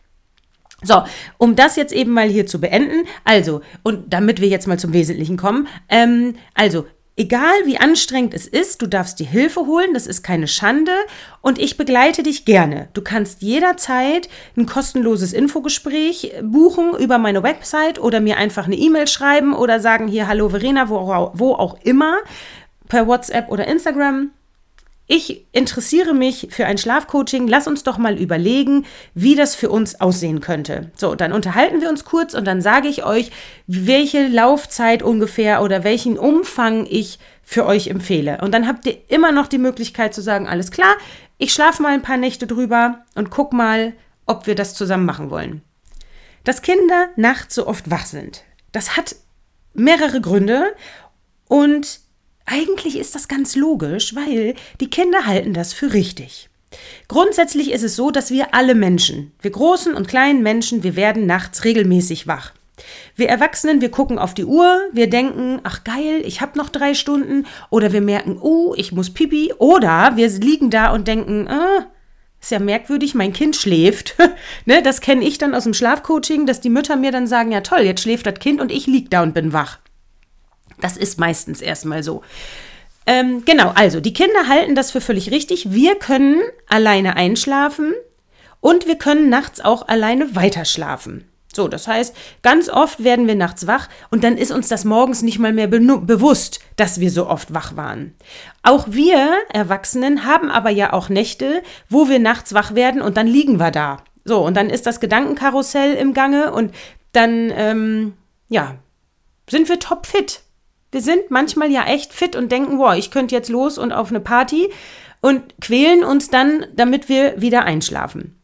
So, 0.84 1.02
um 1.38 1.56
das 1.56 1.74
jetzt 1.74 1.92
eben 1.92 2.12
mal 2.12 2.28
hier 2.28 2.46
zu 2.46 2.60
beenden, 2.60 3.08
also, 3.24 3.60
und 3.82 4.12
damit 4.12 4.40
wir 4.40 4.46
jetzt 4.46 4.68
mal 4.68 4.78
zum 4.78 4.92
Wesentlichen 4.92 5.36
kommen, 5.36 5.66
ähm, 5.88 6.36
also, 6.54 6.86
Egal 7.18 7.54
wie 7.64 7.78
anstrengend 7.78 8.34
es 8.34 8.46
ist, 8.46 8.82
du 8.82 8.86
darfst 8.86 9.18
dir 9.18 9.26
Hilfe 9.26 9.64
holen, 9.64 9.94
das 9.94 10.06
ist 10.06 10.22
keine 10.22 10.46
Schande 10.46 10.92
und 11.40 11.58
ich 11.58 11.78
begleite 11.78 12.22
dich 12.22 12.44
gerne. 12.44 12.90
Du 12.92 13.00
kannst 13.00 13.40
jederzeit 13.40 14.28
ein 14.54 14.66
kostenloses 14.66 15.32
Infogespräch 15.32 16.34
buchen 16.42 16.94
über 16.98 17.16
meine 17.16 17.42
Website 17.42 17.98
oder 17.98 18.20
mir 18.20 18.36
einfach 18.36 18.66
eine 18.66 18.76
E-Mail 18.76 19.06
schreiben 19.06 19.54
oder 19.54 19.80
sagen 19.80 20.08
hier 20.08 20.28
Hallo 20.28 20.50
Verena, 20.50 20.90
wo, 20.90 21.30
wo 21.32 21.54
auch 21.54 21.78
immer, 21.84 22.18
per 22.86 23.06
WhatsApp 23.06 23.48
oder 23.50 23.66
Instagram. 23.66 24.32
Ich 25.08 25.46
interessiere 25.52 26.14
mich 26.14 26.48
für 26.50 26.66
ein 26.66 26.78
Schlafcoaching, 26.78 27.46
lass 27.46 27.68
uns 27.68 27.84
doch 27.84 27.96
mal 27.96 28.20
überlegen, 28.20 28.84
wie 29.14 29.36
das 29.36 29.54
für 29.54 29.70
uns 29.70 30.00
aussehen 30.00 30.40
könnte. 30.40 30.90
So, 30.96 31.14
dann 31.14 31.32
unterhalten 31.32 31.80
wir 31.80 31.88
uns 31.88 32.04
kurz 32.04 32.34
und 32.34 32.44
dann 32.44 32.60
sage 32.60 32.88
ich 32.88 33.04
euch, 33.04 33.30
welche 33.68 34.26
Laufzeit 34.26 35.04
ungefähr 35.04 35.62
oder 35.62 35.84
welchen 35.84 36.18
Umfang 36.18 36.86
ich 36.90 37.20
für 37.44 37.66
euch 37.66 37.86
empfehle. 37.86 38.38
Und 38.42 38.52
dann 38.52 38.66
habt 38.66 38.86
ihr 38.86 38.98
immer 39.08 39.30
noch 39.30 39.46
die 39.46 39.58
Möglichkeit 39.58 40.12
zu 40.12 40.22
sagen, 40.22 40.48
alles 40.48 40.72
klar, 40.72 40.96
ich 41.38 41.52
schlafe 41.52 41.82
mal 41.82 41.92
ein 41.92 42.02
paar 42.02 42.16
Nächte 42.16 42.48
drüber 42.48 43.04
und 43.14 43.30
guck 43.30 43.52
mal, 43.52 43.92
ob 44.26 44.48
wir 44.48 44.56
das 44.56 44.74
zusammen 44.74 45.06
machen 45.06 45.30
wollen. 45.30 45.62
Dass 46.42 46.62
Kinder 46.62 47.10
nachts 47.14 47.54
so 47.54 47.68
oft 47.68 47.90
wach 47.90 48.06
sind, 48.06 48.42
das 48.72 48.96
hat 48.96 49.14
mehrere 49.74 50.20
Gründe 50.20 50.74
und 51.46 52.00
eigentlich 52.46 52.96
ist 52.96 53.14
das 53.14 53.28
ganz 53.28 53.56
logisch, 53.56 54.14
weil 54.14 54.54
die 54.80 54.90
Kinder 54.90 55.26
halten 55.26 55.52
das 55.52 55.72
für 55.72 55.92
richtig. 55.92 56.48
Grundsätzlich 57.08 57.72
ist 57.72 57.82
es 57.82 57.96
so, 57.96 58.10
dass 58.10 58.30
wir 58.30 58.54
alle 58.54 58.74
Menschen, 58.74 59.32
wir 59.40 59.50
großen 59.50 59.94
und 59.94 60.08
kleinen 60.08 60.42
Menschen, 60.42 60.82
wir 60.82 60.96
werden 60.96 61.26
nachts 61.26 61.64
regelmäßig 61.64 62.26
wach. 62.26 62.52
Wir 63.14 63.28
Erwachsenen, 63.28 63.80
wir 63.80 63.90
gucken 63.90 64.18
auf 64.18 64.34
die 64.34 64.44
Uhr, 64.44 64.80
wir 64.92 65.08
denken, 65.08 65.60
ach 65.62 65.84
geil, 65.84 66.22
ich 66.24 66.40
habe 66.40 66.58
noch 66.58 66.68
drei 66.68 66.94
Stunden, 66.94 67.46
oder 67.70 67.92
wir 67.92 68.02
merken, 68.02 68.38
oh, 68.40 68.74
ich 68.76 68.92
muss 68.92 69.10
pipi, 69.10 69.54
oder 69.58 70.12
wir 70.16 70.28
liegen 70.28 70.70
da 70.70 70.92
und 70.92 71.08
denken, 71.08 71.48
ah, 71.48 71.86
ist 72.40 72.50
ja 72.50 72.58
merkwürdig, 72.58 73.14
mein 73.14 73.32
Kind 73.32 73.56
schläft. 73.56 74.14
ne, 74.66 74.82
das 74.82 75.00
kenne 75.00 75.24
ich 75.24 75.38
dann 75.38 75.54
aus 75.54 75.64
dem 75.64 75.74
Schlafcoaching, 75.74 76.46
dass 76.46 76.60
die 76.60 76.70
Mütter 76.70 76.96
mir 76.96 77.12
dann 77.12 77.26
sagen, 77.26 77.50
ja 77.50 77.62
toll, 77.62 77.80
jetzt 77.80 78.02
schläft 78.02 78.26
das 78.26 78.38
Kind 78.38 78.60
und 78.60 78.70
ich 78.70 78.86
lieg 78.86 79.10
da 79.10 79.22
und 79.22 79.32
bin 79.32 79.52
wach. 79.52 79.78
Das 80.80 80.96
ist 80.96 81.18
meistens 81.18 81.60
erstmal 81.60 82.02
so. 82.02 82.22
Ähm, 83.06 83.44
genau, 83.44 83.70
also 83.74 84.00
die 84.00 84.12
Kinder 84.12 84.48
halten 84.48 84.74
das 84.74 84.90
für 84.90 85.00
völlig 85.00 85.30
richtig. 85.30 85.72
Wir 85.72 85.94
können 85.94 86.42
alleine 86.68 87.16
einschlafen 87.16 87.94
und 88.60 88.86
wir 88.86 88.98
können 88.98 89.28
nachts 89.28 89.60
auch 89.60 89.86
alleine 89.86 90.34
weiterschlafen. 90.34 91.28
So, 91.54 91.68
das 91.68 91.88
heißt, 91.88 92.14
ganz 92.42 92.68
oft 92.68 93.02
werden 93.02 93.26
wir 93.26 93.34
nachts 93.34 93.66
wach 93.66 93.88
und 94.10 94.24
dann 94.24 94.36
ist 94.36 94.50
uns 94.50 94.68
das 94.68 94.84
morgens 94.84 95.22
nicht 95.22 95.38
mal 95.38 95.54
mehr 95.54 95.68
bewusst, 95.68 96.60
dass 96.76 97.00
wir 97.00 97.10
so 97.10 97.28
oft 97.28 97.54
wach 97.54 97.76
waren. 97.76 98.14
Auch 98.62 98.88
wir 98.90 99.32
Erwachsenen 99.54 100.26
haben 100.26 100.50
aber 100.50 100.68
ja 100.68 100.92
auch 100.92 101.08
Nächte, 101.08 101.62
wo 101.88 102.10
wir 102.10 102.18
nachts 102.18 102.52
wach 102.52 102.74
werden 102.74 103.00
und 103.00 103.16
dann 103.16 103.26
liegen 103.26 103.58
wir 103.58 103.70
da. 103.70 104.02
So, 104.24 104.44
und 104.44 104.54
dann 104.54 104.68
ist 104.68 104.84
das 104.84 105.00
Gedankenkarussell 105.00 105.94
im 105.94 106.12
Gange 106.12 106.52
und 106.52 106.74
dann, 107.12 107.50
ähm, 107.54 108.14
ja, 108.48 108.74
sind 109.48 109.68
wir 109.70 109.78
topfit 109.78 110.42
wir 110.96 111.02
sind 111.02 111.30
manchmal 111.30 111.70
ja 111.70 111.84
echt 111.84 112.14
fit 112.14 112.36
und 112.36 112.50
denken, 112.50 112.78
boah, 112.78 112.96
ich 112.96 113.10
könnte 113.10 113.34
jetzt 113.34 113.50
los 113.50 113.76
und 113.76 113.92
auf 113.92 114.08
eine 114.08 114.18
Party 114.18 114.70
und 115.20 115.42
quälen 115.60 116.02
uns 116.02 116.30
dann, 116.30 116.64
damit 116.74 117.10
wir 117.10 117.38
wieder 117.38 117.64
einschlafen. 117.64 118.40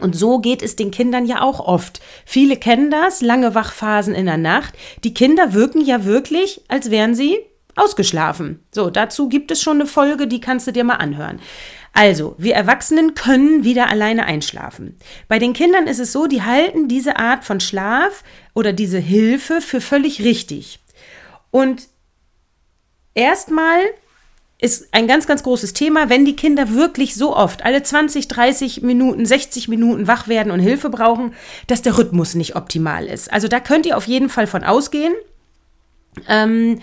Und 0.00 0.16
so 0.16 0.38
geht 0.38 0.62
es 0.62 0.74
den 0.74 0.90
Kindern 0.90 1.26
ja 1.26 1.42
auch 1.42 1.60
oft. 1.60 2.00
Viele 2.24 2.56
kennen 2.56 2.90
das, 2.90 3.20
lange 3.20 3.54
Wachphasen 3.54 4.14
in 4.14 4.24
der 4.24 4.38
Nacht. 4.38 4.72
Die 5.04 5.12
Kinder 5.12 5.52
wirken 5.52 5.84
ja 5.84 6.06
wirklich, 6.06 6.62
als 6.68 6.90
wären 6.90 7.14
sie 7.14 7.40
ausgeschlafen. 7.74 8.60
So, 8.72 8.88
dazu 8.88 9.28
gibt 9.28 9.50
es 9.50 9.60
schon 9.60 9.76
eine 9.76 9.86
Folge, 9.86 10.26
die 10.26 10.40
kannst 10.40 10.66
du 10.66 10.72
dir 10.72 10.84
mal 10.84 10.94
anhören. 10.94 11.40
Also, 11.92 12.36
wir 12.38 12.54
Erwachsenen 12.54 13.12
können 13.12 13.64
wieder 13.64 13.90
alleine 13.90 14.24
einschlafen. 14.24 14.96
Bei 15.28 15.38
den 15.38 15.52
Kindern 15.52 15.88
ist 15.88 16.00
es 16.00 16.10
so, 16.10 16.26
die 16.26 16.42
halten 16.42 16.88
diese 16.88 17.18
Art 17.18 17.44
von 17.44 17.60
Schlaf 17.60 18.24
oder 18.54 18.72
diese 18.72 18.98
Hilfe 18.98 19.60
für 19.60 19.82
völlig 19.82 20.24
richtig. 20.24 20.80
Und 21.56 21.88
erstmal 23.14 23.80
ist 24.60 24.92
ein 24.92 25.06
ganz, 25.06 25.26
ganz 25.26 25.42
großes 25.42 25.72
Thema, 25.72 26.10
wenn 26.10 26.26
die 26.26 26.36
Kinder 26.36 26.74
wirklich 26.74 27.14
so 27.14 27.34
oft, 27.34 27.64
alle 27.64 27.82
20, 27.82 28.28
30 28.28 28.82
Minuten, 28.82 29.24
60 29.24 29.66
Minuten 29.68 30.06
wach 30.06 30.28
werden 30.28 30.52
und 30.52 30.60
Hilfe 30.60 30.90
brauchen, 30.90 31.32
dass 31.66 31.80
der 31.80 31.96
Rhythmus 31.96 32.34
nicht 32.34 32.56
optimal 32.56 33.06
ist. 33.06 33.32
Also 33.32 33.48
da 33.48 33.58
könnt 33.58 33.86
ihr 33.86 33.96
auf 33.96 34.06
jeden 34.06 34.28
Fall 34.28 34.46
von 34.46 34.64
ausgehen. 34.64 35.14
Ähm, 36.28 36.80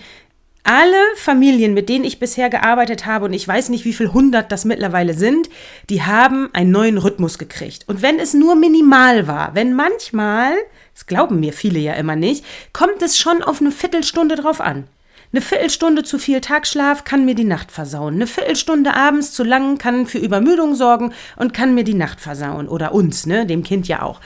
alle 0.64 0.96
Familien, 1.18 1.72
mit 1.72 1.88
denen 1.88 2.04
ich 2.04 2.18
bisher 2.18 2.50
gearbeitet 2.50 3.06
habe, 3.06 3.26
und 3.26 3.32
ich 3.32 3.46
weiß 3.46 3.68
nicht, 3.68 3.84
wie 3.84 3.92
viel 3.92 4.12
hundert 4.12 4.50
das 4.50 4.64
mittlerweile 4.64 5.14
sind, 5.14 5.50
die 5.88 6.02
haben 6.02 6.50
einen 6.52 6.72
neuen 6.72 6.98
Rhythmus 6.98 7.38
gekriegt. 7.38 7.84
Und 7.86 8.02
wenn 8.02 8.18
es 8.18 8.34
nur 8.34 8.56
minimal 8.56 9.28
war, 9.28 9.54
wenn 9.54 9.74
manchmal 9.74 10.54
das 10.94 11.06
glauben 11.06 11.40
mir 11.40 11.52
viele 11.52 11.78
ja 11.78 11.94
immer 11.94 12.16
nicht, 12.16 12.44
kommt 12.72 13.02
es 13.02 13.18
schon 13.18 13.42
auf 13.42 13.60
eine 13.60 13.72
Viertelstunde 13.72 14.36
drauf 14.36 14.60
an. 14.60 14.84
Eine 15.32 15.42
Viertelstunde 15.42 16.04
zu 16.04 16.18
viel 16.18 16.40
Tagschlaf 16.40 17.02
kann 17.02 17.24
mir 17.24 17.34
die 17.34 17.42
Nacht 17.42 17.72
versauen. 17.72 18.14
Eine 18.14 18.28
Viertelstunde 18.28 18.94
abends 18.94 19.32
zu 19.32 19.42
lang 19.42 19.78
kann 19.78 20.06
für 20.06 20.18
Übermüdung 20.18 20.76
sorgen 20.76 21.12
und 21.34 21.52
kann 21.52 21.74
mir 21.74 21.82
die 21.82 21.94
Nacht 21.94 22.20
versauen. 22.20 22.68
Oder 22.68 22.94
uns, 22.94 23.26
ne? 23.26 23.44
Dem 23.44 23.64
Kind 23.64 23.88
ja 23.88 24.02
auch. 24.02 24.20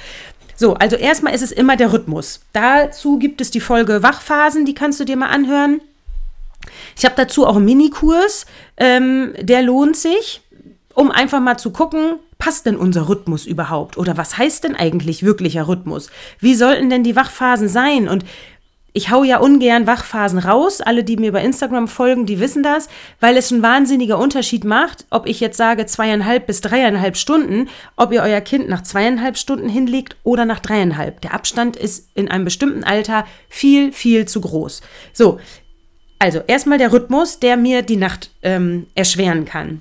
So, 0.54 0.74
also 0.74 0.96
erstmal 0.96 1.34
ist 1.34 1.40
es 1.40 1.50
immer 1.50 1.76
der 1.76 1.94
Rhythmus. 1.94 2.40
Dazu 2.52 3.18
gibt 3.18 3.40
es 3.40 3.50
die 3.50 3.60
Folge 3.60 4.02
Wachphasen, 4.02 4.66
die 4.66 4.74
kannst 4.74 5.00
du 5.00 5.04
dir 5.04 5.16
mal 5.16 5.28
anhören. 5.28 5.80
Ich 6.94 7.06
habe 7.06 7.14
dazu 7.16 7.46
auch 7.46 7.56
einen 7.56 7.64
Minikurs, 7.64 8.44
ähm, 8.76 9.32
der 9.40 9.62
lohnt 9.62 9.96
sich, 9.96 10.42
um 10.98 11.12
einfach 11.12 11.38
mal 11.38 11.56
zu 11.56 11.70
gucken, 11.70 12.16
passt 12.38 12.66
denn 12.66 12.74
unser 12.76 13.08
Rhythmus 13.08 13.46
überhaupt? 13.46 13.98
Oder 13.98 14.16
was 14.16 14.36
heißt 14.36 14.64
denn 14.64 14.74
eigentlich 14.74 15.22
wirklicher 15.22 15.68
Rhythmus? 15.68 16.10
Wie 16.40 16.56
sollten 16.56 16.90
denn 16.90 17.04
die 17.04 17.14
Wachphasen 17.14 17.68
sein? 17.68 18.08
Und 18.08 18.24
ich 18.94 19.08
hau 19.08 19.22
ja 19.22 19.38
ungern 19.38 19.86
Wachphasen 19.86 20.40
raus. 20.40 20.80
Alle, 20.80 21.04
die 21.04 21.16
mir 21.16 21.30
bei 21.30 21.44
Instagram 21.44 21.86
folgen, 21.86 22.26
die 22.26 22.40
wissen 22.40 22.64
das, 22.64 22.88
weil 23.20 23.36
es 23.36 23.52
ein 23.52 23.62
wahnsinniger 23.62 24.18
Unterschied 24.18 24.64
macht, 24.64 25.06
ob 25.10 25.28
ich 25.28 25.38
jetzt 25.38 25.56
sage 25.56 25.86
zweieinhalb 25.86 26.48
bis 26.48 26.62
dreieinhalb 26.62 27.16
Stunden, 27.16 27.68
ob 27.94 28.10
ihr 28.10 28.22
euer 28.22 28.40
Kind 28.40 28.68
nach 28.68 28.82
zweieinhalb 28.82 29.38
Stunden 29.38 29.68
hinlegt 29.68 30.16
oder 30.24 30.46
nach 30.46 30.58
dreieinhalb. 30.58 31.20
Der 31.20 31.32
Abstand 31.32 31.76
ist 31.76 32.08
in 32.16 32.28
einem 32.28 32.44
bestimmten 32.44 32.82
Alter 32.82 33.24
viel, 33.48 33.92
viel 33.92 34.26
zu 34.26 34.40
groß. 34.40 34.80
So, 35.12 35.38
also 36.18 36.40
erstmal 36.44 36.78
der 36.78 36.92
Rhythmus, 36.92 37.38
der 37.38 37.56
mir 37.56 37.82
die 37.82 37.96
Nacht 37.96 38.32
ähm, 38.42 38.88
erschweren 38.96 39.44
kann. 39.44 39.80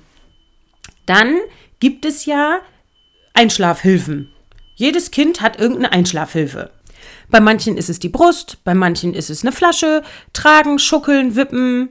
Dann 1.08 1.38
gibt 1.80 2.04
es 2.04 2.26
ja 2.26 2.58
Einschlafhilfen. 3.32 4.30
Jedes 4.74 5.10
Kind 5.10 5.40
hat 5.40 5.58
irgendeine 5.58 5.92
Einschlafhilfe. 5.92 6.70
Bei 7.30 7.40
manchen 7.40 7.78
ist 7.78 7.88
es 7.88 7.98
die 7.98 8.10
Brust, 8.10 8.58
bei 8.64 8.74
manchen 8.74 9.14
ist 9.14 9.30
es 9.30 9.42
eine 9.42 9.52
Flasche, 9.52 10.02
tragen, 10.34 10.78
schuckeln, 10.78 11.34
wippen, 11.34 11.88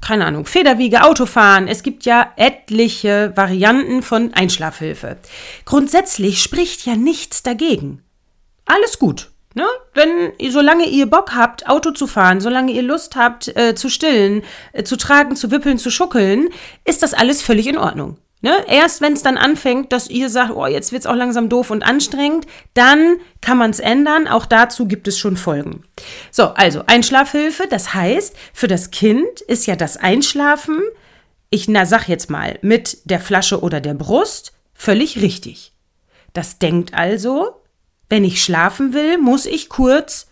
keine 0.00 0.24
Ahnung, 0.24 0.46
Federwiege, 0.46 1.04
Autofahren. 1.04 1.68
Es 1.68 1.82
gibt 1.82 2.06
ja 2.06 2.32
etliche 2.36 3.32
Varianten 3.36 4.02
von 4.02 4.32
Einschlafhilfe. 4.32 5.18
Grundsätzlich 5.66 6.42
spricht 6.42 6.86
ja 6.86 6.96
nichts 6.96 7.42
dagegen. 7.42 8.02
Alles 8.64 8.98
gut. 8.98 9.31
Ne? 9.54 9.66
Wenn, 9.94 10.32
solange 10.50 10.86
ihr 10.86 11.06
Bock 11.06 11.34
habt, 11.34 11.68
Auto 11.68 11.90
zu 11.90 12.06
fahren, 12.06 12.40
solange 12.40 12.72
ihr 12.72 12.82
Lust 12.82 13.16
habt, 13.16 13.54
äh, 13.56 13.74
zu 13.74 13.88
stillen, 13.88 14.42
äh, 14.72 14.82
zu 14.82 14.96
tragen, 14.96 15.36
zu 15.36 15.50
wippeln, 15.50 15.78
zu 15.78 15.90
schuckeln, 15.90 16.48
ist 16.84 17.02
das 17.02 17.14
alles 17.14 17.42
völlig 17.42 17.66
in 17.66 17.76
Ordnung. 17.76 18.16
Ne? 18.42 18.52
Erst 18.66 19.00
wenn 19.00 19.12
es 19.12 19.22
dann 19.22 19.38
anfängt, 19.38 19.92
dass 19.92 20.10
ihr 20.10 20.28
sagt, 20.28 20.52
oh, 20.54 20.66
jetzt 20.66 20.90
wird 20.90 21.02
es 21.02 21.06
auch 21.06 21.14
langsam 21.14 21.48
doof 21.48 21.70
und 21.70 21.84
anstrengend, 21.84 22.46
dann 22.74 23.18
kann 23.40 23.56
man 23.56 23.70
es 23.70 23.78
ändern. 23.78 24.26
Auch 24.26 24.46
dazu 24.46 24.86
gibt 24.86 25.06
es 25.06 25.16
schon 25.16 25.36
Folgen. 25.36 25.84
So, 26.32 26.48
also 26.48 26.82
Einschlafhilfe, 26.86 27.68
das 27.70 27.94
heißt, 27.94 28.34
für 28.52 28.66
das 28.66 28.90
Kind 28.90 29.40
ist 29.42 29.66
ja 29.66 29.76
das 29.76 29.96
Einschlafen, 29.96 30.82
ich 31.50 31.68
na, 31.68 31.86
sag 31.86 32.08
jetzt 32.08 32.30
mal, 32.30 32.58
mit 32.62 32.98
der 33.04 33.20
Flasche 33.20 33.60
oder 33.60 33.80
der 33.80 33.94
Brust 33.94 34.52
völlig 34.74 35.20
richtig. 35.20 35.72
Das 36.32 36.58
denkt 36.58 36.94
also, 36.94 37.61
wenn 38.12 38.24
ich 38.24 38.44
schlafen 38.44 38.92
will, 38.92 39.16
muss 39.16 39.46
ich 39.46 39.70
kurz 39.70 40.26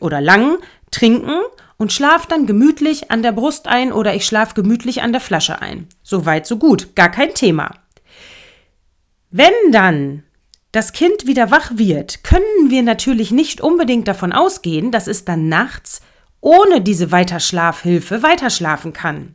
oder 0.00 0.22
lang 0.22 0.56
trinken 0.90 1.38
und 1.76 1.92
schlaf 1.92 2.24
dann 2.24 2.46
gemütlich 2.46 3.10
an 3.10 3.22
der 3.22 3.32
Brust 3.32 3.68
ein 3.68 3.92
oder 3.92 4.14
ich 4.14 4.24
schlaf 4.24 4.54
gemütlich 4.54 5.02
an 5.02 5.12
der 5.12 5.20
Flasche 5.20 5.60
ein. 5.60 5.86
So 6.02 6.24
weit, 6.24 6.46
so 6.46 6.56
gut, 6.56 6.96
gar 6.96 7.10
kein 7.10 7.34
Thema. 7.34 7.72
Wenn 9.30 9.52
dann 9.70 10.22
das 10.72 10.94
Kind 10.94 11.26
wieder 11.26 11.50
wach 11.50 11.72
wird, 11.74 12.24
können 12.24 12.70
wir 12.70 12.82
natürlich 12.82 13.30
nicht 13.30 13.60
unbedingt 13.60 14.08
davon 14.08 14.32
ausgehen, 14.32 14.90
dass 14.90 15.06
es 15.06 15.26
dann 15.26 15.50
nachts 15.50 16.00
ohne 16.40 16.80
diese 16.80 17.12
Weiterschlafhilfe 17.12 18.22
weiterschlafen 18.22 18.94
kann. 18.94 19.34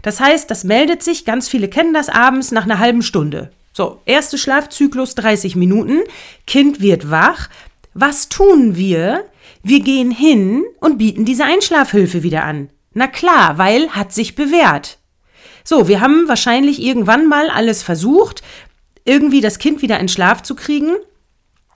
Das 0.00 0.18
heißt, 0.18 0.50
das 0.50 0.64
meldet 0.64 1.02
sich, 1.02 1.26
ganz 1.26 1.46
viele 1.46 1.68
kennen 1.68 1.92
das 1.92 2.08
abends 2.08 2.52
nach 2.52 2.64
einer 2.64 2.78
halben 2.78 3.02
Stunde. 3.02 3.50
So, 3.72 4.00
erste 4.04 4.36
Schlafzyklus 4.36 5.14
30 5.14 5.56
Minuten, 5.56 6.00
Kind 6.46 6.80
wird 6.80 7.10
wach. 7.10 7.48
Was 7.94 8.28
tun 8.28 8.76
wir, 8.76 9.24
wir 9.62 9.80
gehen 9.80 10.10
hin 10.10 10.64
und 10.80 10.98
bieten 10.98 11.24
diese 11.24 11.44
Einschlafhilfe 11.44 12.22
wieder 12.22 12.44
an. 12.44 12.68
Na 12.92 13.06
klar, 13.06 13.58
weil 13.58 13.90
hat 13.90 14.12
sich 14.12 14.34
bewährt. 14.34 14.98
So, 15.64 15.88
wir 15.88 16.00
haben 16.00 16.28
wahrscheinlich 16.28 16.82
irgendwann 16.82 17.26
mal 17.26 17.48
alles 17.48 17.82
versucht, 17.82 18.42
irgendwie 19.04 19.40
das 19.40 19.58
Kind 19.58 19.82
wieder 19.82 19.98
in 20.00 20.08
Schlaf 20.08 20.42
zu 20.42 20.54
kriegen 20.54 20.96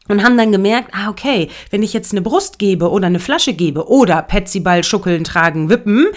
und 0.09 0.23
haben 0.23 0.37
dann 0.37 0.53
gemerkt, 0.53 0.91
ah, 0.93 1.09
okay, 1.09 1.49
wenn 1.71 1.83
ich 1.83 1.93
jetzt 1.93 2.13
eine 2.13 2.23
Brust 2.23 2.59
gebe 2.59 2.91
oder 2.91 3.07
eine 3.07 3.21
Flasche 3.21 3.55
gebe 3.55 3.89
oder 3.89 4.23
Petsyball, 4.23 4.85
Schuckeln, 4.85 5.25
Tragen, 5.25 5.69
Wippen, 5.69 6.09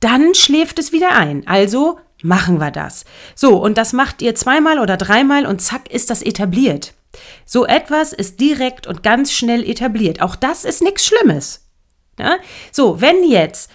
dann 0.00 0.34
schläft 0.34 0.78
es 0.78 0.92
wieder 0.92 1.12
ein. 1.12 1.46
Also 1.46 1.98
machen 2.22 2.58
wir 2.58 2.70
das. 2.70 3.04
So, 3.34 3.56
und 3.56 3.78
das 3.78 3.92
macht 3.92 4.22
ihr 4.22 4.34
zweimal 4.34 4.78
oder 4.78 4.96
dreimal 4.96 5.46
und 5.46 5.60
zack 5.60 5.90
ist 5.90 6.10
das 6.10 6.22
etabliert. 6.22 6.94
So 7.44 7.66
etwas 7.66 8.12
ist 8.12 8.40
direkt 8.40 8.86
und 8.86 9.02
ganz 9.02 9.32
schnell 9.32 9.68
etabliert. 9.68 10.22
Auch 10.22 10.36
das 10.36 10.64
ist 10.64 10.82
nichts 10.82 11.06
Schlimmes. 11.06 11.68
Ja? 12.18 12.36
So, 12.70 13.00
wenn 13.00 13.24
jetzt 13.24 13.70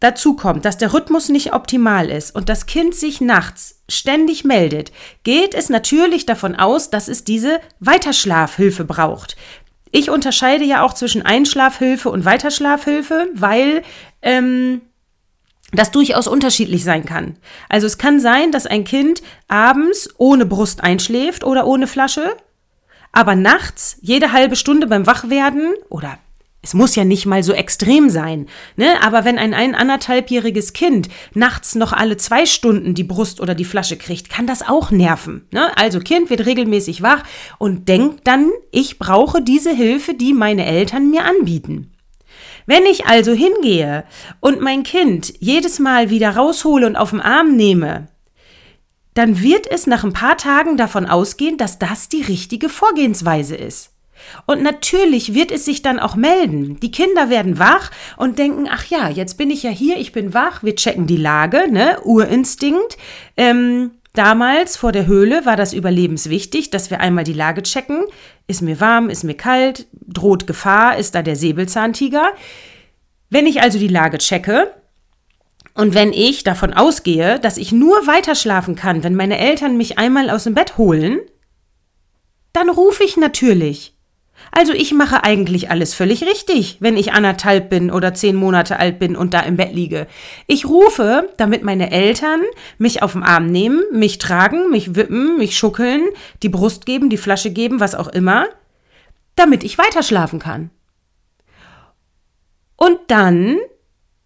dazu 0.00 0.34
kommt, 0.34 0.64
dass 0.64 0.78
der 0.78 0.92
Rhythmus 0.92 1.28
nicht 1.28 1.52
optimal 1.52 2.10
ist 2.10 2.34
und 2.34 2.48
das 2.48 2.66
Kind 2.66 2.94
sich 2.94 3.20
nachts 3.20 3.82
ständig 3.88 4.44
meldet, 4.44 4.92
geht 5.22 5.54
es 5.54 5.68
natürlich 5.68 6.26
davon 6.26 6.56
aus, 6.56 6.90
dass 6.90 7.08
es 7.08 7.24
diese 7.24 7.60
Weiterschlafhilfe 7.80 8.84
braucht. 8.84 9.36
Ich 9.92 10.08
unterscheide 10.08 10.64
ja 10.64 10.82
auch 10.82 10.94
zwischen 10.94 11.22
Einschlafhilfe 11.22 12.10
und 12.10 12.24
Weiterschlafhilfe, 12.24 13.28
weil 13.34 13.82
ähm, 14.22 14.82
das 15.72 15.90
durchaus 15.90 16.26
unterschiedlich 16.26 16.84
sein 16.84 17.04
kann. 17.04 17.36
Also 17.68 17.86
es 17.86 17.98
kann 17.98 18.20
sein, 18.20 18.52
dass 18.52 18.66
ein 18.66 18.84
Kind 18.84 19.22
abends 19.48 20.08
ohne 20.18 20.46
Brust 20.46 20.82
einschläft 20.82 21.44
oder 21.44 21.66
ohne 21.66 21.86
Flasche, 21.86 22.36
aber 23.12 23.34
nachts 23.34 23.96
jede 24.00 24.32
halbe 24.32 24.56
Stunde 24.56 24.86
beim 24.86 25.06
Wachwerden 25.06 25.72
oder 25.88 26.18
es 26.62 26.74
muss 26.74 26.94
ja 26.94 27.04
nicht 27.04 27.24
mal 27.24 27.42
so 27.42 27.54
extrem 27.54 28.10
sein, 28.10 28.46
ne? 28.76 29.02
Aber 29.02 29.24
wenn 29.24 29.38
ein, 29.38 29.54
ein 29.54 29.74
anderthalbjähriges 29.74 30.74
Kind 30.74 31.08
nachts 31.32 31.74
noch 31.74 31.94
alle 31.94 32.18
zwei 32.18 32.44
Stunden 32.44 32.94
die 32.94 33.04
Brust 33.04 33.40
oder 33.40 33.54
die 33.54 33.64
Flasche 33.64 33.96
kriegt, 33.96 34.28
kann 34.28 34.46
das 34.46 34.60
auch 34.60 34.90
nerven. 34.90 35.46
Ne? 35.52 35.74
Also 35.78 36.00
Kind 36.00 36.28
wird 36.28 36.44
regelmäßig 36.44 37.00
wach 37.00 37.22
und 37.58 37.88
denkt 37.88 38.26
dann, 38.26 38.50
ich 38.72 38.98
brauche 38.98 39.40
diese 39.40 39.74
Hilfe, 39.74 40.12
die 40.12 40.34
meine 40.34 40.66
Eltern 40.66 41.10
mir 41.10 41.24
anbieten. 41.24 41.89
Wenn 42.70 42.86
ich 42.86 43.06
also 43.06 43.32
hingehe 43.32 44.04
und 44.38 44.60
mein 44.60 44.84
Kind 44.84 45.34
jedes 45.40 45.80
Mal 45.80 46.08
wieder 46.08 46.36
raushole 46.36 46.86
und 46.86 46.94
auf 46.94 47.10
den 47.10 47.20
Arm 47.20 47.56
nehme, 47.56 48.06
dann 49.12 49.42
wird 49.42 49.68
es 49.68 49.88
nach 49.88 50.04
ein 50.04 50.12
paar 50.12 50.36
Tagen 50.36 50.76
davon 50.76 51.04
ausgehen, 51.04 51.56
dass 51.56 51.80
das 51.80 52.08
die 52.08 52.22
richtige 52.22 52.68
Vorgehensweise 52.68 53.56
ist. 53.56 53.90
Und 54.46 54.62
natürlich 54.62 55.34
wird 55.34 55.50
es 55.50 55.64
sich 55.64 55.82
dann 55.82 55.98
auch 55.98 56.14
melden. 56.14 56.78
Die 56.78 56.92
Kinder 56.92 57.28
werden 57.28 57.58
wach 57.58 57.90
und 58.16 58.38
denken, 58.38 58.68
ach 58.70 58.84
ja, 58.84 59.08
jetzt 59.08 59.36
bin 59.36 59.50
ich 59.50 59.64
ja 59.64 59.70
hier, 59.70 59.96
ich 59.96 60.12
bin 60.12 60.32
wach, 60.32 60.62
wir 60.62 60.76
checken 60.76 61.08
die 61.08 61.16
Lage, 61.16 61.66
ne? 61.72 61.98
Urinstinkt. 62.04 62.98
Ähm, 63.36 63.90
damals 64.14 64.76
vor 64.76 64.92
der 64.92 65.08
Höhle 65.08 65.44
war 65.44 65.56
das 65.56 65.72
überlebenswichtig, 65.72 66.70
dass 66.70 66.88
wir 66.88 67.00
einmal 67.00 67.24
die 67.24 67.32
Lage 67.32 67.64
checken. 67.64 68.04
Ist 68.46 68.62
mir 68.62 68.80
warm, 68.80 69.10
ist 69.10 69.24
mir 69.24 69.34
kalt, 69.34 69.86
droht 69.92 70.46
Gefahr, 70.46 70.96
ist 70.96 71.14
da 71.14 71.22
der 71.22 71.36
Säbelzahntiger. 71.36 72.32
Wenn 73.28 73.46
ich 73.46 73.62
also 73.62 73.78
die 73.78 73.88
Lage 73.88 74.18
checke, 74.18 74.74
und 75.74 75.94
wenn 75.94 76.12
ich 76.12 76.42
davon 76.42 76.74
ausgehe, 76.74 77.38
dass 77.38 77.56
ich 77.56 77.72
nur 77.72 78.06
weiter 78.06 78.34
schlafen 78.34 78.74
kann, 78.74 79.02
wenn 79.04 79.14
meine 79.14 79.38
Eltern 79.38 79.76
mich 79.76 79.98
einmal 79.98 80.28
aus 80.28 80.44
dem 80.44 80.54
Bett 80.54 80.76
holen, 80.78 81.20
dann 82.52 82.68
rufe 82.68 83.04
ich 83.04 83.16
natürlich. 83.16 83.94
Also 84.52 84.72
ich 84.72 84.92
mache 84.92 85.22
eigentlich 85.22 85.70
alles 85.70 85.94
völlig 85.94 86.24
richtig, 86.24 86.78
wenn 86.80 86.96
ich 86.96 87.12
anderthalb 87.12 87.70
bin 87.70 87.90
oder 87.90 88.14
zehn 88.14 88.34
Monate 88.34 88.78
alt 88.78 88.98
bin 88.98 89.16
und 89.16 89.32
da 89.32 89.40
im 89.40 89.56
Bett 89.56 89.72
liege. 89.72 90.06
Ich 90.46 90.66
rufe, 90.66 91.28
damit 91.36 91.62
meine 91.62 91.90
Eltern 91.92 92.40
mich 92.78 93.02
auf 93.02 93.12
den 93.12 93.22
Arm 93.22 93.46
nehmen, 93.46 93.82
mich 93.92 94.18
tragen, 94.18 94.70
mich 94.70 94.96
wippen, 94.96 95.38
mich 95.38 95.56
schuckeln, 95.56 96.02
die 96.42 96.48
Brust 96.48 96.84
geben, 96.84 97.10
die 97.10 97.16
Flasche 97.16 97.50
geben, 97.50 97.80
was 97.80 97.94
auch 97.94 98.08
immer, 98.08 98.46
damit 99.36 99.62
ich 99.62 99.78
weiter 99.78 100.02
schlafen 100.02 100.40
kann. 100.40 100.70
Und 102.76 102.98
dann 103.08 103.58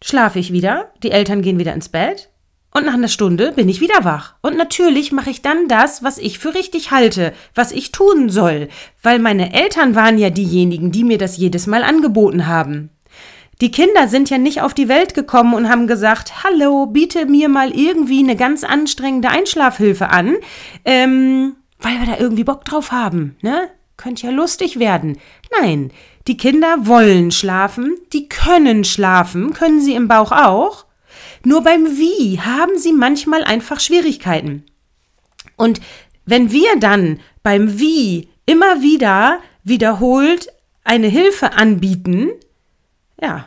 schlafe 0.03 0.39
ich 0.39 0.53
wieder, 0.53 0.93
die 1.03 1.11
Eltern 1.11 1.43
gehen 1.43 1.59
wieder 1.59 1.75
ins 1.75 1.89
Bett 1.89 2.31
und 2.77 2.87
nach 2.87 2.95
einer 2.95 3.09
Stunde 3.09 3.53
bin 3.53 3.69
ich 3.69 3.81
wieder 3.81 4.05
wach. 4.05 4.35
Und 4.43 4.57
natürlich 4.57 5.13
mache 5.13 5.31
ich 5.31 5.43
dann 5.43 5.69
das, 5.69 6.03
was 6.03 6.19
ich 6.19 6.41
für 6.41 6.55
richtig 6.55 6.91
halte, 6.91 7.33
was 7.55 7.71
ich 7.71 7.93
tun 7.93 8.29
soll, 8.29 8.69
weil 9.01 9.21
meine 9.21 9.55
Eltern 9.55 9.95
waren 9.95 10.19
ja 10.19 10.29
diejenigen, 10.29 10.91
die 10.91 11.05
mir 11.05 11.17
das 11.17 11.37
jedes 11.37 11.69
Mal 11.69 11.85
angeboten 11.85 12.49
haben. 12.49 12.91
Die 13.61 13.71
Kinder 13.71 14.09
sind 14.09 14.29
ja 14.29 14.39
nicht 14.39 14.61
auf 14.61 14.75
die 14.75 14.89
Welt 14.89 15.15
gekommen 15.15 15.55
und 15.55 15.69
haben 15.71 15.87
gesagt, 15.87 16.43
hallo, 16.43 16.87
biete 16.87 17.27
mir 17.27 17.49
mal 17.49 17.71
irgendwie 17.71 18.19
eine 18.19 18.35
ganz 18.35 18.65
anstrengende 18.65 19.29
Einschlafhilfe 19.29 20.11
an, 20.11 20.35
ähm, 20.85 21.55
weil 21.79 22.01
wir 22.01 22.07
da 22.07 22.19
irgendwie 22.19 22.45
Bock 22.45 22.65
drauf 22.65 22.91
haben, 22.91 23.37
ne? 23.41 23.69
Könnte 23.97 24.27
ja 24.27 24.33
lustig 24.33 24.81
werden. 24.81 25.19
Nein, 25.61 25.93
die 26.27 26.37
Kinder 26.37 26.75
wollen 26.81 27.31
schlafen, 27.31 27.95
die 28.13 28.29
können 28.29 28.83
schlafen, 28.83 29.53
können 29.53 29.81
sie 29.81 29.95
im 29.95 30.09
Bauch 30.09 30.33
auch. 30.33 30.87
Nur 31.45 31.63
beim 31.63 31.97
Wie 31.99 32.41
haben 32.41 32.79
sie 32.79 32.93
manchmal 32.93 33.45
einfach 33.45 33.81
Schwierigkeiten. 33.81 34.65
Und 35.57 35.81
wenn 36.25 36.51
wir 36.51 36.77
dann 36.79 37.21
beim 37.43 37.79
Wie 37.79 38.29
immer 38.47 38.83
wieder 38.83 39.41
wiederholt 39.63 40.49
eine 40.85 41.07
Hilfe 41.07 41.53
anbieten, 41.53 42.31
ja, 43.21 43.47